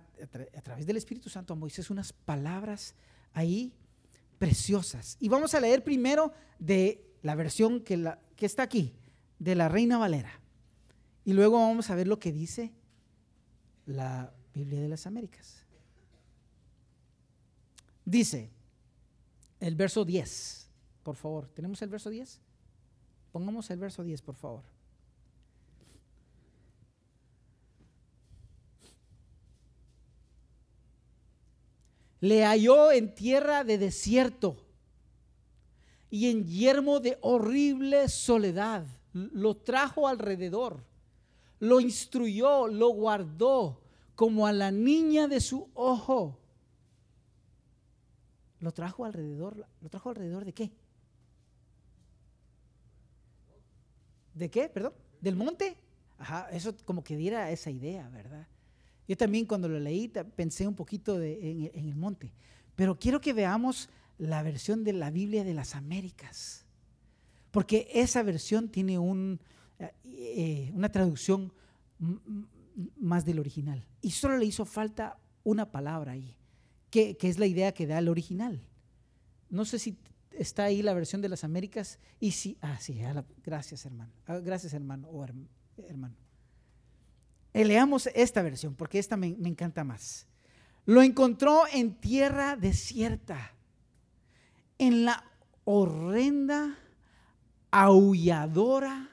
[0.61, 2.93] través del Espíritu Santo a Moisés unas palabras
[3.33, 3.73] ahí
[4.37, 5.17] preciosas.
[5.19, 8.93] Y vamos a leer primero de la versión que está aquí,
[9.39, 10.39] de la Reina Valera.
[11.25, 12.71] Y luego vamos a ver lo que dice
[13.85, 15.65] la Biblia de las Américas.
[18.05, 18.49] Dice
[19.59, 20.69] el verso 10,
[21.03, 21.47] por favor.
[21.47, 22.39] ¿Tenemos el verso 10?
[23.31, 24.63] Pongamos el verso 10, por favor.
[32.23, 34.55] le halló en tierra de desierto
[36.09, 38.85] y en yermo de horrible soledad.
[39.11, 40.85] Lo trajo alrededor,
[41.63, 43.81] lo instruyó, lo guardó
[44.15, 46.37] como a la niña de su ojo.
[48.59, 50.71] Lo trajo alrededor, lo trajo alrededor de qué?
[54.33, 54.67] ¿De qué?
[54.67, 55.77] Perdón, del monte.
[56.17, 58.45] Ajá, eso como que diera esa idea, ¿verdad?
[59.07, 62.33] Yo también cuando lo leí pensé un poquito en, el monte,
[62.75, 66.65] pero quiero que veamos la versión de la Biblia de las Américas,
[67.51, 69.39] porque esa versión tiene un,
[69.79, 71.51] eh, eh, una traducción
[72.97, 73.85] más del original.
[74.01, 76.35] Y solo le hizo falta una palabra ahí,
[76.89, 78.61] que, es la idea que da el original.
[79.49, 79.97] No sé si
[80.31, 82.99] está ahí la versión de las Américas y si, ah, sí,
[83.43, 85.23] gracias hermano, ah, gracias hermano o
[85.77, 86.15] hermano.
[87.53, 90.27] Eh, leamos esta versión porque esta me, me encanta más.
[90.85, 93.53] Lo encontró en tierra desierta,
[94.77, 95.23] en la
[95.63, 96.77] horrenda,
[97.71, 99.12] aulladora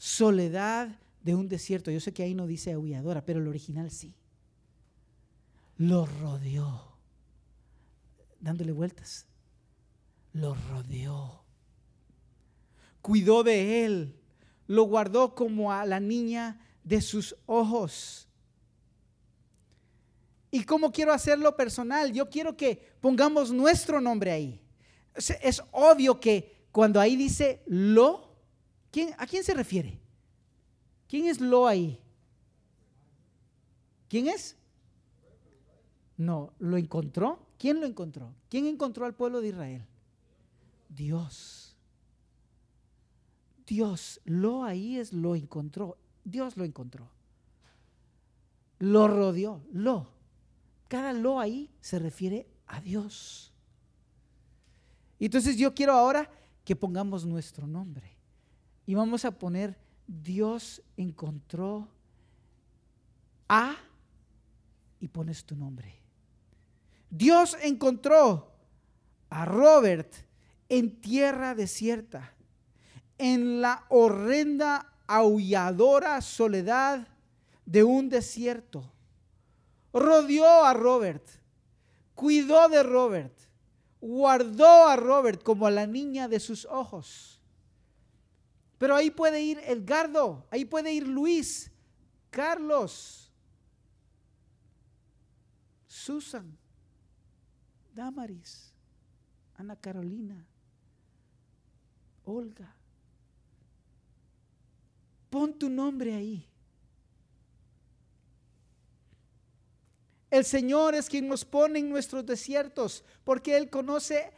[0.00, 1.90] soledad de un desierto.
[1.90, 4.14] Yo sé que ahí no dice aulladora, pero el original sí.
[5.76, 6.96] Lo rodeó,
[8.40, 9.26] dándole vueltas.
[10.32, 11.44] Lo rodeó.
[13.02, 14.16] Cuidó de él.
[14.66, 18.26] Lo guardó como a la niña de sus ojos.
[20.50, 22.10] ¿Y cómo quiero hacerlo personal?
[22.12, 24.60] Yo quiero que pongamos nuestro nombre ahí.
[25.14, 28.29] Es, obvio que cuando ahí dice lo,
[28.90, 30.00] ¿quién, ¿a quién se refiere?
[31.08, 32.00] ¿Quién es lo ahí?
[34.08, 34.56] ¿Quién es?
[36.16, 37.46] No, ¿lo encontró?
[37.58, 38.34] ¿Quién lo encontró?
[38.48, 39.86] ¿Quién encontró al pueblo de Israel?
[40.88, 41.76] Dios.
[43.66, 45.96] Dios, lo ahí es lo encontró.
[46.24, 47.08] Dios lo encontró.
[48.78, 50.10] Lo rodeó, lo.
[50.88, 53.52] Cada lo ahí se refiere a Dios.
[55.20, 56.30] Entonces yo quiero ahora
[56.64, 58.19] que pongamos nuestro nombre.
[58.86, 61.88] Y vamos a poner Dios encontró
[63.48, 63.76] a
[65.00, 66.00] y pones tu nombre.
[67.10, 68.52] Dios encontró
[69.30, 70.12] a Robert
[70.68, 72.32] en tierra desierta,
[73.18, 77.08] en la horrenda aulladora soledad
[77.66, 78.92] de un desierto.
[79.92, 81.26] Rodeó a Robert,
[82.14, 83.36] cuidó de Robert,
[84.00, 87.39] guardó a Robert como a la niña de sus ojos.
[88.80, 91.70] Pero ahí puede ir Edgardo, ahí puede ir Luis,
[92.30, 93.30] Carlos,
[95.86, 96.56] Susan,
[97.94, 98.72] Damaris,
[99.58, 100.46] Ana Carolina,
[102.24, 102.74] Olga.
[105.28, 106.46] Pon tu nombre ahí.
[110.30, 114.32] El Señor es quien nos pone en nuestros desiertos, porque Él conoce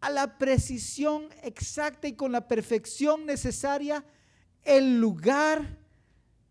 [0.00, 4.04] a la precisión exacta y con la perfección necesaria
[4.62, 5.78] el lugar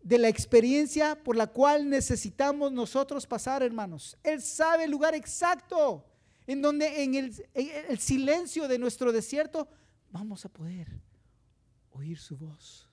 [0.02, 4.16] de la experiencia por la cual necesitamos nosotros pasar, hermanos.
[4.22, 6.04] Él sabe el lugar exacto
[6.46, 9.68] en donde en el, en el silencio de nuestro desierto
[10.10, 10.88] vamos a poder
[11.90, 12.88] oír su voz.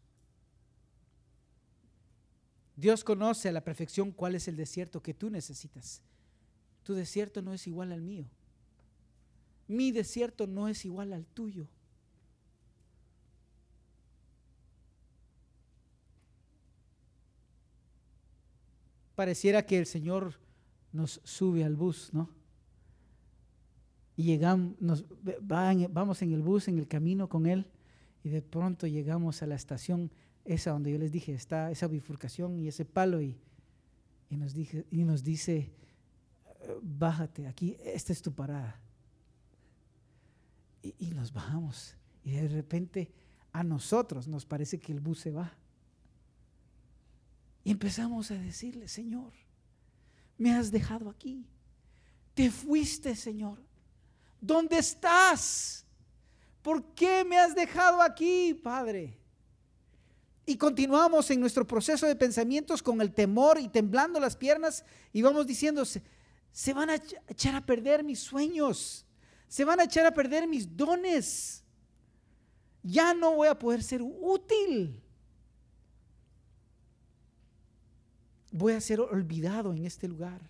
[2.75, 6.01] Dios conoce a la perfección cuál es el desierto que tú necesitas.
[6.83, 8.29] Tu desierto no es igual al mío.
[9.67, 11.67] Mi desierto no es igual al tuyo.
[19.15, 20.33] Pareciera que el Señor
[20.91, 22.29] nos sube al bus, ¿no?
[24.17, 25.05] Y llegamos, nos,
[25.41, 27.65] vamos en el bus, en el camino con Él,
[28.23, 30.11] y de pronto llegamos a la estación
[30.45, 33.37] esa donde yo les dije, está esa bifurcación y ese palo y,
[34.29, 35.71] y, nos, dije, y nos dice,
[36.81, 38.79] bájate, aquí, esta es tu parada.
[40.99, 41.95] Y, nos bajamos.
[42.23, 43.11] Y de repente
[43.51, 45.53] a nosotros nos parece que el bus se va.
[47.63, 49.33] Y empezamos a decirle, Señor,
[50.37, 51.47] me has dejado aquí.
[52.33, 53.59] Te fuiste, Señor.
[54.39, 55.85] ¿Dónde estás?
[56.61, 59.17] ¿Por qué me has dejado aquí, Padre?
[60.45, 65.23] Y continuamos en nuestro proceso de pensamientos con el temor y temblando las piernas y
[65.23, 66.95] vamos diciendo, se van a
[67.27, 69.05] echar a perder mis sueños,
[69.47, 71.63] se van a echar a perder mis dones,
[72.83, 75.01] ya no voy a poder ser útil.
[78.51, 80.49] Voy a ser olvidado en este lugar.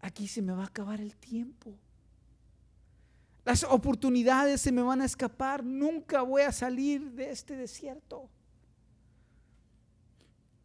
[0.00, 1.74] Aquí se me va a acabar el tiempo.
[3.44, 5.64] Las oportunidades se me van a escapar.
[5.64, 8.28] Nunca voy a salir de este desierto.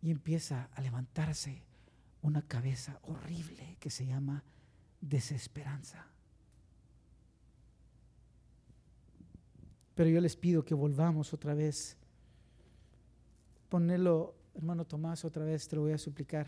[0.02, 1.64] Y empieza a levantarse
[2.22, 4.44] una cabeza horrible que se llama
[5.02, 6.06] desesperanza.
[10.00, 11.98] Pero yo les pido que volvamos otra vez.
[13.68, 16.48] Ponelo, hermano Tomás, otra vez te lo voy a suplicar.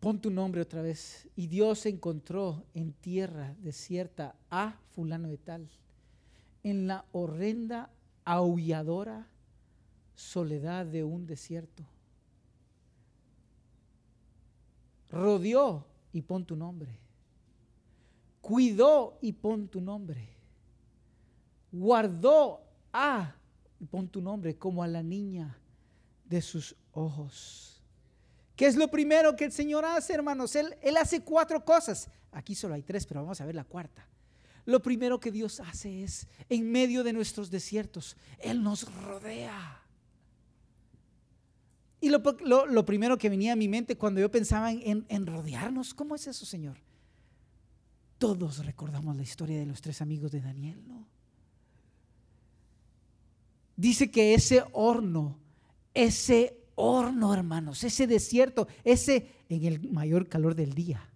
[0.00, 1.28] Pon tu nombre otra vez.
[1.36, 5.68] Y Dios encontró en tierra desierta a fulano de tal,
[6.64, 7.88] en la horrenda,
[8.24, 9.28] aulladora
[10.16, 11.84] soledad de un desierto.
[15.08, 17.05] Rodeó y pon tu nombre.
[18.46, 20.28] Cuidó y pon tu nombre.
[21.72, 22.60] Guardó
[22.92, 23.34] a
[23.80, 25.58] y pon tu nombre como a la niña
[26.24, 27.82] de sus ojos.
[28.54, 30.54] ¿Qué es lo primero que el Señor hace, hermanos?
[30.54, 32.08] Él, él hace cuatro cosas.
[32.30, 34.06] Aquí solo hay tres, pero vamos a ver la cuarta.
[34.64, 39.82] Lo primero que Dios hace es, en medio de nuestros desiertos, Él nos rodea.
[42.00, 46.14] Y lo, primero que venía a mi mente cuando yo pensaba en, en, rodearnos, ¿cómo
[46.14, 46.76] es eso, Señor?
[48.18, 51.06] Todos recordamos la historia de los tres amigos de Daniel, ¿no?
[53.76, 55.38] Dice que ese horno,
[55.92, 61.10] ese horno, hermanos, ese desierto, ese en el mayor calor del día.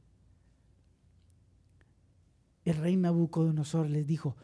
[2.65, 4.37] El rey Nabucodonosor les dijo,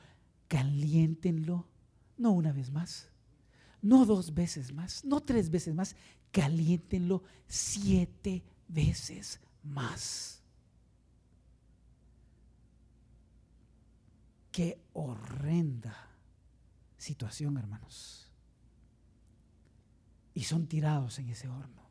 [0.49, 1.67] caliéntenlo,
[2.17, 3.11] no una vez más,
[3.83, 5.95] no dos veces más, no tres veces más,
[6.33, 10.36] caliéntenlo siete veces más.
[14.57, 15.95] Qué horrenda
[16.97, 18.27] situación, hermanos
[20.37, 21.83] y son tirados en ese horno.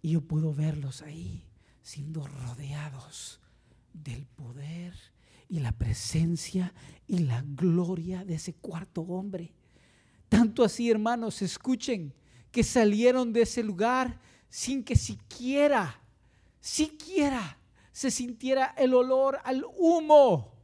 [0.00, 1.44] Y yo puedo verlos ahí
[1.82, 3.38] siendo rodeados
[3.92, 4.94] del poder
[5.50, 6.74] y la presencia
[7.06, 9.54] y la gloria de ese cuarto hombre.
[10.30, 12.14] Tanto así, hermanos, escuchen
[12.50, 16.00] que salieron de ese lugar sin que siquiera,
[16.60, 17.58] siquiera
[17.92, 20.57] se sintiera el olor al humo.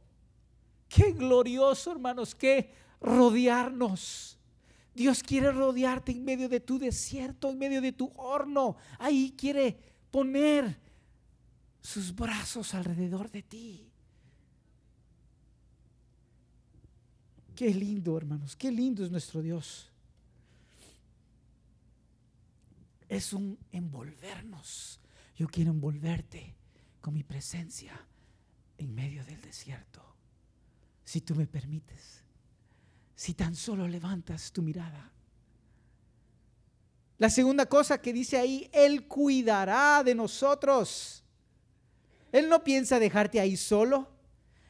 [0.87, 4.35] Qué glorioso, hermanos, que rodearnos
[4.95, 8.77] Dios quiere rodearte en medio de tu desierto, en medio de tu horno.
[8.97, 9.77] Ahí quiere
[10.09, 10.79] poner
[11.81, 13.91] sus brazos alrededor de ti.
[17.53, 19.91] Qué lindo, hermanos, qué lindo es nuestro Dios.
[23.09, 25.01] Es un envolvernos.
[25.35, 26.55] Yo quiero envolverte
[27.01, 27.93] con mi presencia
[28.77, 30.14] en medio del desierto.
[31.05, 32.25] Si tú me permites
[33.15, 35.11] si tan solo levantas tu mirada.
[37.17, 41.23] La segunda cosa que dice ahí, Él cuidará de nosotros.
[42.31, 44.09] Él no piensa dejarte ahí solo.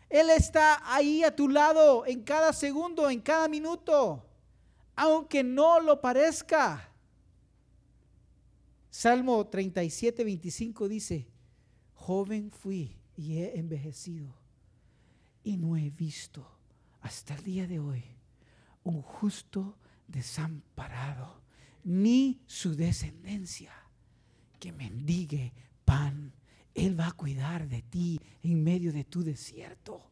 [0.09, 4.23] Él está ahí a tu lado en cada segundo, en cada minuto,
[4.95, 6.91] aunque no lo parezca.
[8.91, 11.27] Salmo 37, 25 dice,
[11.95, 14.44] joven fui y he envejecido
[15.45, 16.45] y no he visto
[17.01, 18.03] hasta el día de hoy
[18.83, 19.77] un justo
[20.07, 21.41] desamparado,
[21.83, 23.71] ni su descendencia
[24.59, 25.53] que mendigue
[25.85, 26.33] pan.
[26.73, 30.03] Él va a cuidar de ti en medio de tu desierto.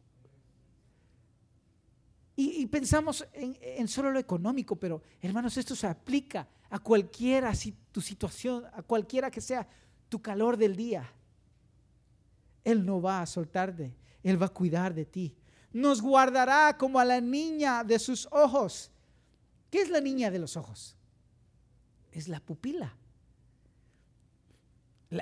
[2.36, 7.52] Y, pensamos en, solo lo económico, pero hermanos, esto se aplica a cualquiera
[7.92, 9.68] tu situación, a cualquiera que sea
[10.08, 11.08] tu calor del día.
[12.64, 15.36] Él no va a soltarte, Él va a cuidar de ti
[15.74, 18.90] nos guardará como a la niña de sus ojos.
[19.70, 20.96] ¿Qué es la niña de los ojos?
[22.12, 22.96] Es la pupila.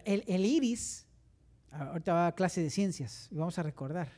[0.04, 1.06] El, iris,
[1.70, 4.12] ahorita va a clase de ciencias, y vamos a recordar.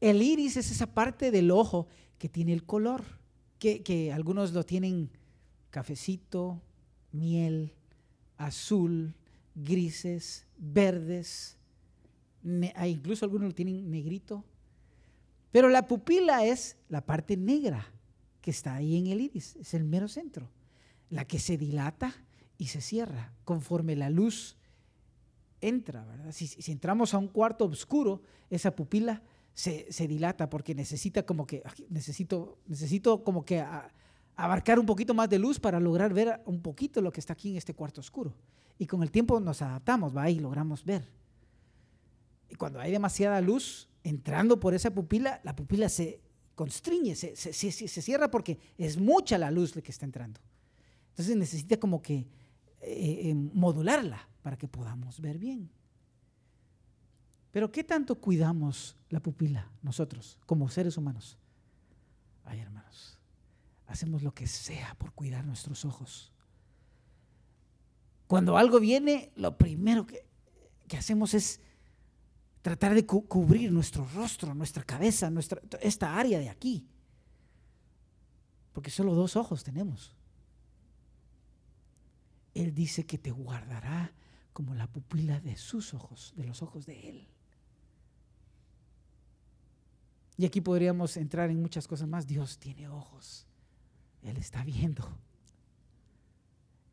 [0.00, 3.02] El iris es esa parte del ojo que tiene el color,
[3.58, 5.10] que, que algunos lo tienen
[5.70, 6.62] cafecito,
[7.10, 7.74] miel,
[8.36, 9.14] azul,
[9.56, 11.58] grises, verdes.
[12.74, 14.44] Hay incluso algunos lo tienen negrito.
[15.50, 17.86] Pero la pupila es la parte negra
[18.40, 20.50] que está ahí en el iris, es el mero centro,
[21.10, 22.12] la que se dilata
[22.58, 24.56] y se cierra conforme la luz
[25.60, 26.32] entra, ¿verdad?
[26.32, 28.20] Si, si entramos a un cuarto oscuro,
[28.50, 29.22] esa pupila
[29.54, 33.64] se, se, dilata porque necesita como que, necesito, necesito como que
[34.36, 37.50] abarcar un poquito más de luz para lograr ver un poquito lo que está aquí
[37.50, 38.34] en este cuarto oscuro.
[38.78, 41.04] Y con el tiempo nos adaptamos, va y logramos ver.
[42.48, 46.20] Y cuando hay demasiada luz entrando por esa pupila, la pupila se
[46.54, 50.40] constriñe, se, se, cierra porque es mucha la luz que está entrando.
[51.10, 52.26] Entonces necesita como que
[52.80, 55.70] eh, eh, modularla para que podamos ver bien.
[57.50, 61.38] Pero ¿qué tanto cuidamos la pupila nosotros como seres humanos?
[62.44, 63.18] Ay, hermanos,
[63.86, 66.32] hacemos lo que sea por cuidar nuestros ojos.
[68.26, 70.26] Cuando algo viene, lo primero que,
[70.96, 71.60] hacemos es
[72.64, 76.88] tratar de cubrir nuestro rostro, nuestra cabeza, nuestra, esta área de aquí.
[78.72, 80.16] Porque solo dos ojos tenemos.
[82.54, 84.14] Él dice que te guardará
[84.54, 87.28] como la pupila de sus ojos, de los ojos de Él.
[90.38, 92.26] Y aquí podríamos entrar en muchas cosas más.
[92.26, 93.46] Dios tiene ojos.
[94.22, 95.06] Él está viendo.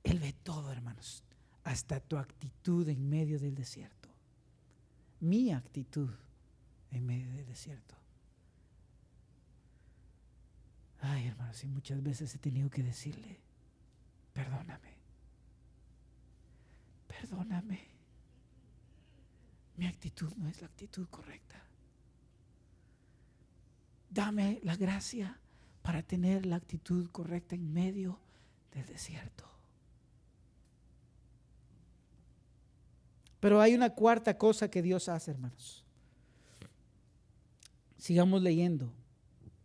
[0.03, 1.23] Él ve todo, hermanos,
[1.63, 4.00] hasta tu actitud en medio del desierto.
[5.21, 6.09] Mi actitud
[6.91, 7.95] en medio del desierto.
[10.99, 13.39] Ay, hermanos, y muchas veces he tenido que decirle,
[14.33, 14.93] perdóname,
[17.07, 17.87] perdóname.
[19.77, 21.63] Mi actitud no es la actitud correcta.
[24.09, 25.39] Dame la gracia
[25.81, 28.19] para tener la actitud correcta en medio
[28.71, 29.49] del desierto.
[33.41, 35.83] Pero hay una cuarta cosa que Dios hace, hermanos.
[37.97, 38.93] Sigamos leyendo.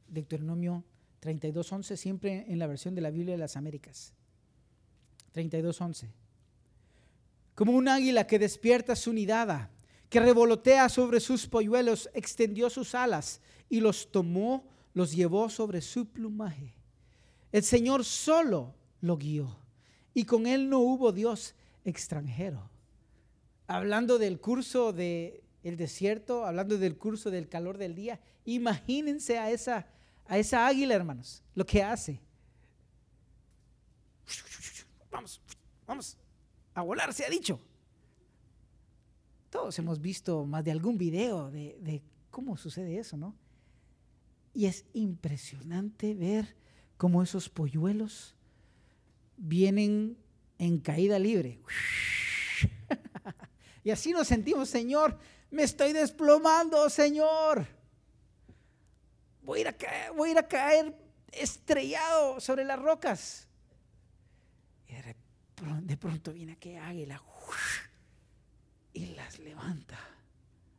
[0.09, 0.83] Deuteronomio
[1.21, 4.15] 32.11, siempre en la versión de la Biblia de las Américas.
[5.35, 6.09] 32.11.
[7.55, 9.71] Como un águila que despierta su nidada,
[10.09, 16.07] que revolotea sobre sus polluelos, extendió sus alas y los tomó, los llevó sobre su
[16.07, 16.73] plumaje.
[17.53, 19.59] El Señor solo lo guió
[20.15, 21.55] y con él no hubo Dios
[21.85, 22.71] extranjero
[23.67, 29.51] hablando del curso del el desierto, hablando del curso del calor del día, imagínense a
[29.51, 29.89] esa,
[30.27, 32.21] a esa águila, hermanos, lo que hace.
[35.11, 35.41] Vamos,
[35.87, 36.17] vamos,
[36.73, 37.61] a volar, se ha dicho.
[39.51, 43.35] Todos hemos visto más de algún video de, de cómo sucede eso, ¿no?
[44.55, 46.55] Y es impresionante ver
[46.97, 48.37] cómo esos polluelos
[49.37, 50.17] vienen
[50.59, 51.61] en caída libre.
[53.87, 55.17] Y así nos sentimos, Señor,
[55.49, 57.69] me estoy desplomando, Señor.
[59.43, 60.99] Voy a ir a caer, voy a, caer
[61.31, 63.47] estrellado sobre las rocas.
[64.89, 64.95] Y
[65.83, 67.23] de pronto viene aquella águila
[68.93, 70.01] y las levanta.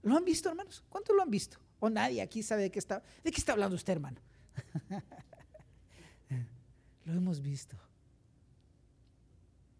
[0.03, 0.83] ¿Lo han visto, hermanos?
[0.89, 1.59] ¿Cuántos lo han visto?
[1.79, 4.19] O nadie aquí sabe de qué está, de qué está hablando usted, hermano.
[7.05, 7.77] lo hemos visto.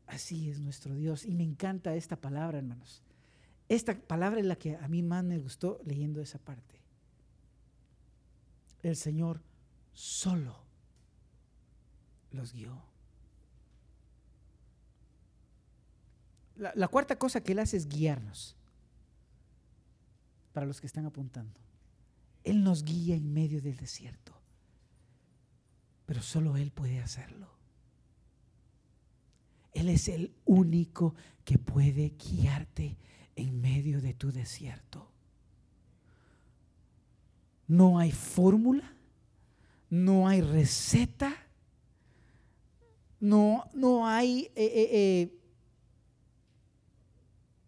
[0.05, 1.25] Así es nuestro Dios.
[1.25, 3.03] Y me encanta esta palabra, hermanos.
[3.69, 6.79] Esta palabra es la que a mí más me gustó leyendo esa parte.
[8.81, 9.41] El Señor
[9.93, 10.55] solo
[12.31, 12.81] los guió.
[16.55, 18.55] La, cuarta cosa que Él hace es guiarnos.
[20.53, 21.59] Para los que están apuntando.
[22.43, 24.33] Él nos guía en medio del desierto.
[26.05, 27.51] Pero solo Él puede hacerlo.
[29.73, 31.13] Él es el único
[31.43, 32.97] que puede guiarte
[33.37, 35.09] en medio de tu desierto.
[37.67, 38.93] No hay fórmula,
[39.89, 41.35] no hay receta,
[43.19, 45.39] no, no hay eh, eh, eh,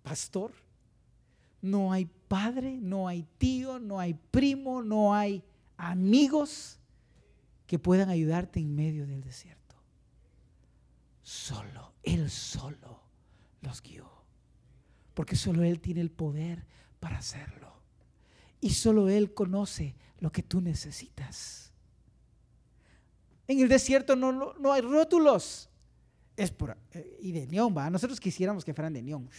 [0.04, 0.54] pastor,
[1.62, 5.44] no hay padre, no hay tío, no hay primo, no hay
[5.78, 6.80] amigos
[7.68, 9.76] que puedan ayudarte en medio del desierto.
[11.22, 13.02] Solo, Él solo
[13.62, 14.19] los guió
[15.20, 16.66] porque solo Él tiene el poder
[17.02, 17.74] para hacerlo.
[18.62, 21.74] Y solo Él conoce lo que tú necesitas.
[23.46, 25.70] En el desierto no, no, hay rótulos.
[26.38, 27.90] Es por, eh, y de neón, va.
[27.90, 29.30] Nosotros quisiéramos que fueran de neón.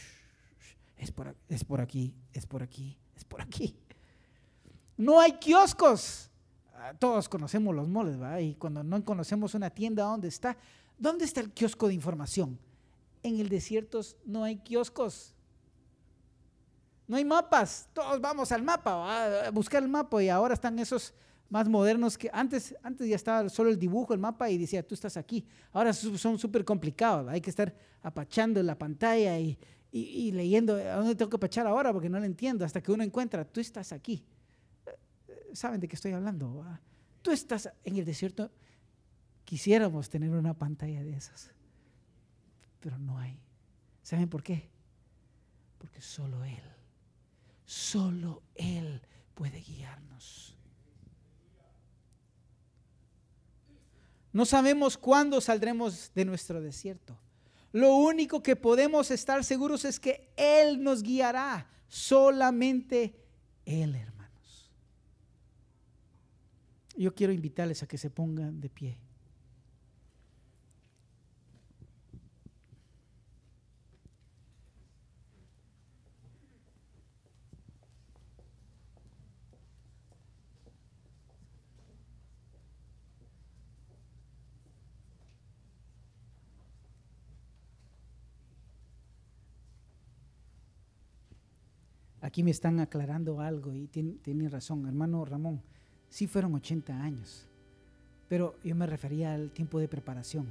[0.99, 3.75] Es por, es por aquí, es por aquí, es por aquí.
[4.99, 6.29] No hay kioscos.
[6.75, 8.39] Ah, todos conocemos los moles, ¿va?
[8.39, 10.59] Y cuando no conocemos una tienda, ¿dónde está?
[10.99, 12.59] ¿Dónde está el kiosco de información?
[13.23, 15.37] En el desierto no hay kioscos.
[17.11, 21.13] No hay mapas, todos vamos al mapa, a buscar el mapa y ahora están esos
[21.49, 24.95] más modernos que antes, antes ya estaba solo el dibujo, el mapa y decía, tú
[24.95, 25.45] estás aquí.
[25.73, 29.59] Ahora son súper complicados, hay que estar apachando la pantalla y,
[29.91, 31.93] y, leyendo, ¿a dónde tengo que apachar ahora?
[31.93, 34.25] Porque no lo entiendo, hasta que uno encuentra, tú estás aquí.
[35.53, 36.65] ¿Saben de qué estoy hablando?
[37.23, 38.53] Tú estás en el desierto.
[39.45, 41.51] Quisiéramos tener una pantalla de esas,
[42.79, 43.37] pero no hay.
[44.01, 44.71] ¿Saben por qué?
[45.77, 46.63] Porque solo Él,
[47.71, 49.01] solo Él
[49.35, 50.57] puede guiarnos.
[54.33, 57.17] No sabemos cuándo saldremos de nuestro desierto.
[57.71, 61.71] Lo único que podemos estar seguros es que Él nos guiará.
[61.87, 63.15] Solamente
[63.65, 64.73] Él, hermanos.
[66.97, 68.99] Yo quiero invitarles a que se pongan de pie.
[92.31, 95.61] Aquí me están aclarando algo y tienen razón, hermano Ramón,
[96.09, 97.49] sí fueron 80 años,
[98.29, 100.47] pero yo me refería al tiempo de preparación,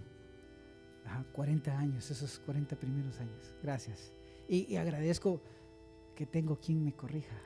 [1.31, 4.11] 40 años, esos 40 primeros años, gracias.
[4.49, 5.41] Y, agradezco
[6.15, 7.39] que tengo quien me corrija.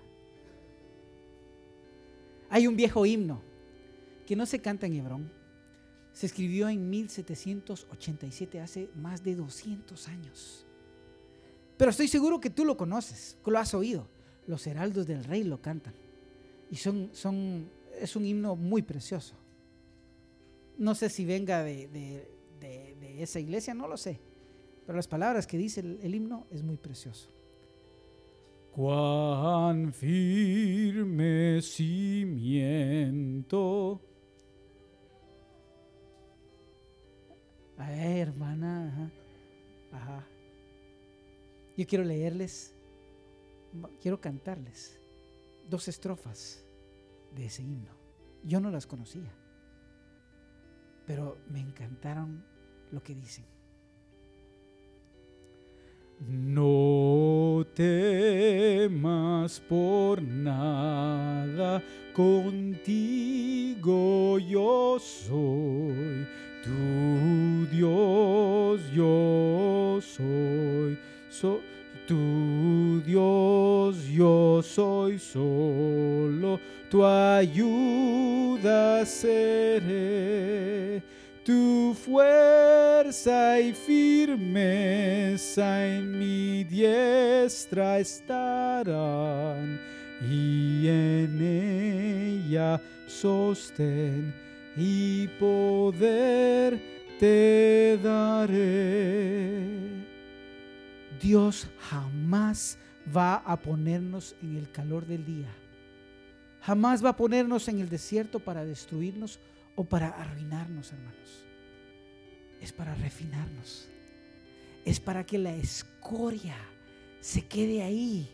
[2.49, 3.39] Hay un viejo himno
[4.25, 5.31] que no se canta en Hebrón,
[6.11, 10.65] se escribió en 1787, hace más de 200 años.
[11.77, 14.07] Pero estoy seguro que tú lo conoces, que lo has oído
[14.47, 15.93] los heraldos del rey lo cantan.
[16.69, 17.69] Y son, son,
[17.99, 19.35] es un himno muy precioso.
[20.77, 22.27] No sé si venga de,
[23.19, 24.19] esa iglesia, no lo sé.
[24.85, 27.29] Pero las palabras que dice el, himno es muy precioso.
[28.71, 32.81] Cuán firme cimiento.
[37.77, 39.11] Ay, hermana.
[39.91, 40.27] Ajá.
[41.77, 42.72] Yo quiero leerles
[44.01, 44.99] quiero cantarles
[45.69, 46.63] dos estrofas
[47.36, 47.91] de ese himno.
[48.43, 49.32] Yo no las conocía,
[51.05, 52.43] pero me encantaron
[52.91, 53.45] lo que dicen.
[56.19, 61.82] No temas por nada,
[62.13, 63.17] contigo
[64.39, 66.28] yo soy,
[66.63, 70.97] tu Dios yo soy.
[72.07, 81.01] Tu Dios, yo soy solo, tu ayuda seré,
[81.45, 89.79] tu fuerza y firmeza en mi diestra estarán,
[90.29, 94.33] y en ella sostén
[94.75, 96.81] y poder
[97.17, 99.83] te daré.
[101.24, 102.78] Dios jamás
[103.15, 105.47] va a ponernos en el calor del día.
[106.61, 109.39] Jamás va a ponernos en el desierto para destruirnos
[109.78, 111.45] o para arruinarnos, hermanos.
[112.61, 113.88] Es para refinarnos.
[114.84, 116.57] Es para que la escoria
[117.21, 118.30] se quede ahí,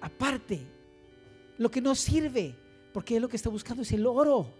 [0.00, 0.60] aparte.
[1.58, 2.54] Lo que no sirve,
[2.92, 4.54] porque lo que está buscando es el oro.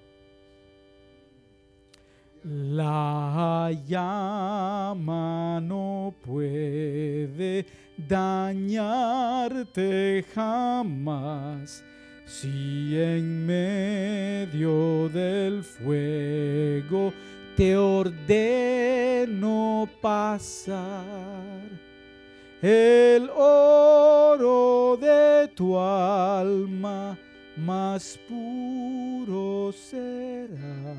[2.42, 9.56] La llama no puede dañarte
[10.34, 11.84] jamás
[12.26, 17.12] si en medio del fuego
[17.56, 18.88] te ordeno
[20.00, 21.08] pasar.
[22.60, 27.16] El oro de tu alma
[27.56, 30.94] más puro será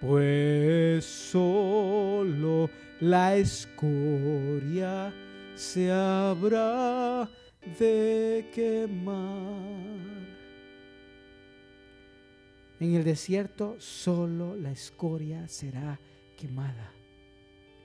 [0.00, 2.70] pues solo
[3.00, 5.12] la escoria
[5.54, 7.28] se habrá
[7.78, 10.08] de quemar.
[12.80, 15.98] En el desierto solo la escoria será
[16.36, 16.92] quemada,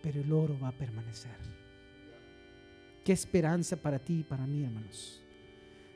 [0.02, 1.36] pero el oro va a permanecer.
[3.04, 5.22] Qué esperanza para ti y para mí, hermanos.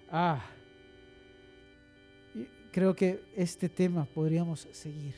[0.09, 0.43] Ah,
[2.71, 5.15] creo que este tema podríamos seguir.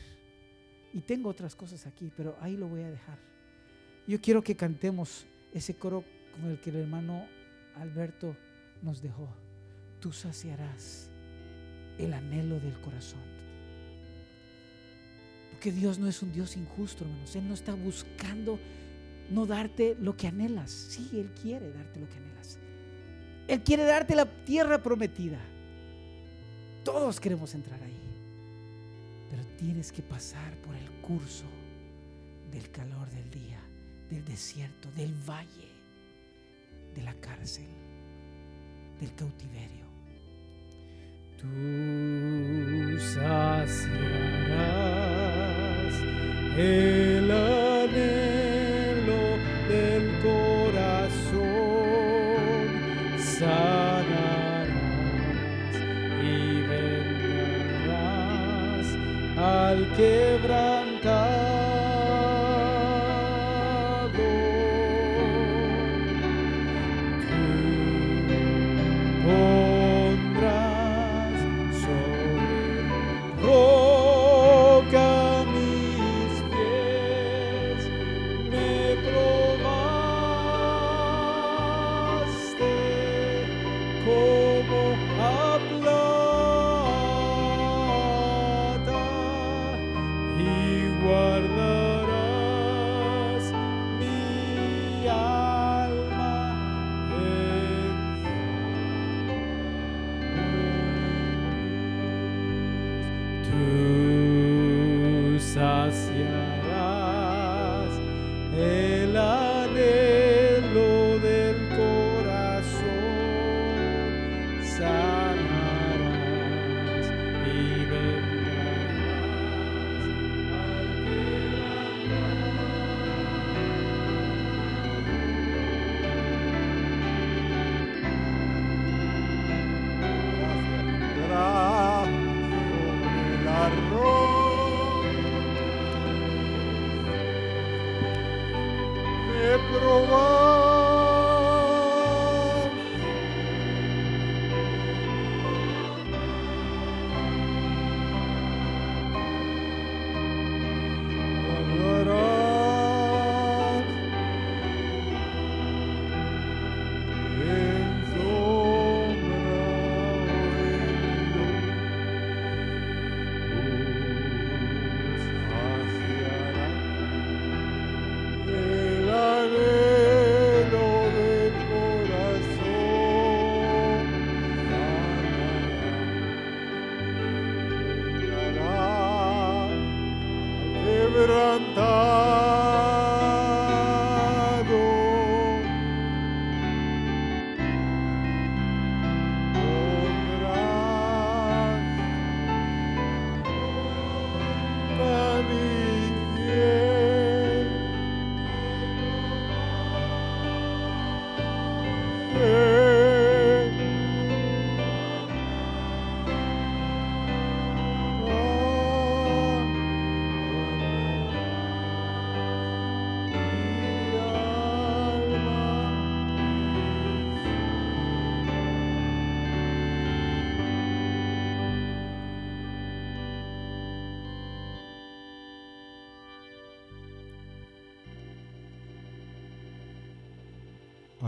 [0.92, 3.29] Y tengo otras cosas aquí, pero ahí lo voy a dejar.
[4.10, 6.02] Yo quiero que cantemos ese coro
[6.32, 7.28] con el que el hermano
[7.76, 8.36] Alberto
[8.82, 9.28] nos dejó.
[10.00, 11.08] Tú saciarás
[11.96, 13.20] el anhelo del corazón.
[15.52, 17.36] Porque Dios no es un Dios injusto, hermanos.
[17.36, 18.58] Él no está buscando
[19.30, 20.72] no darte lo que anhelas.
[20.72, 22.58] Sí, Él quiere darte lo que anhelas.
[23.46, 25.38] Él quiere darte la tierra prometida.
[26.82, 28.00] Todos queremos entrar ahí.
[29.30, 31.44] Pero tienes que pasar por el curso
[32.50, 33.69] del calor del día
[34.10, 35.68] del desierto, del valle,
[36.94, 37.68] de la cárcel,
[39.00, 39.86] del cautiverio.
[41.38, 41.46] Tú
[43.14, 43.90] saciarás.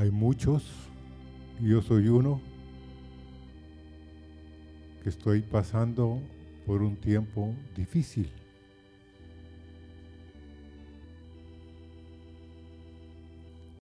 [0.02, 0.64] hay muchos,
[1.60, 2.40] yo soy uno,
[5.00, 6.18] que estoy pasando
[6.66, 8.28] por un tiempo difícil.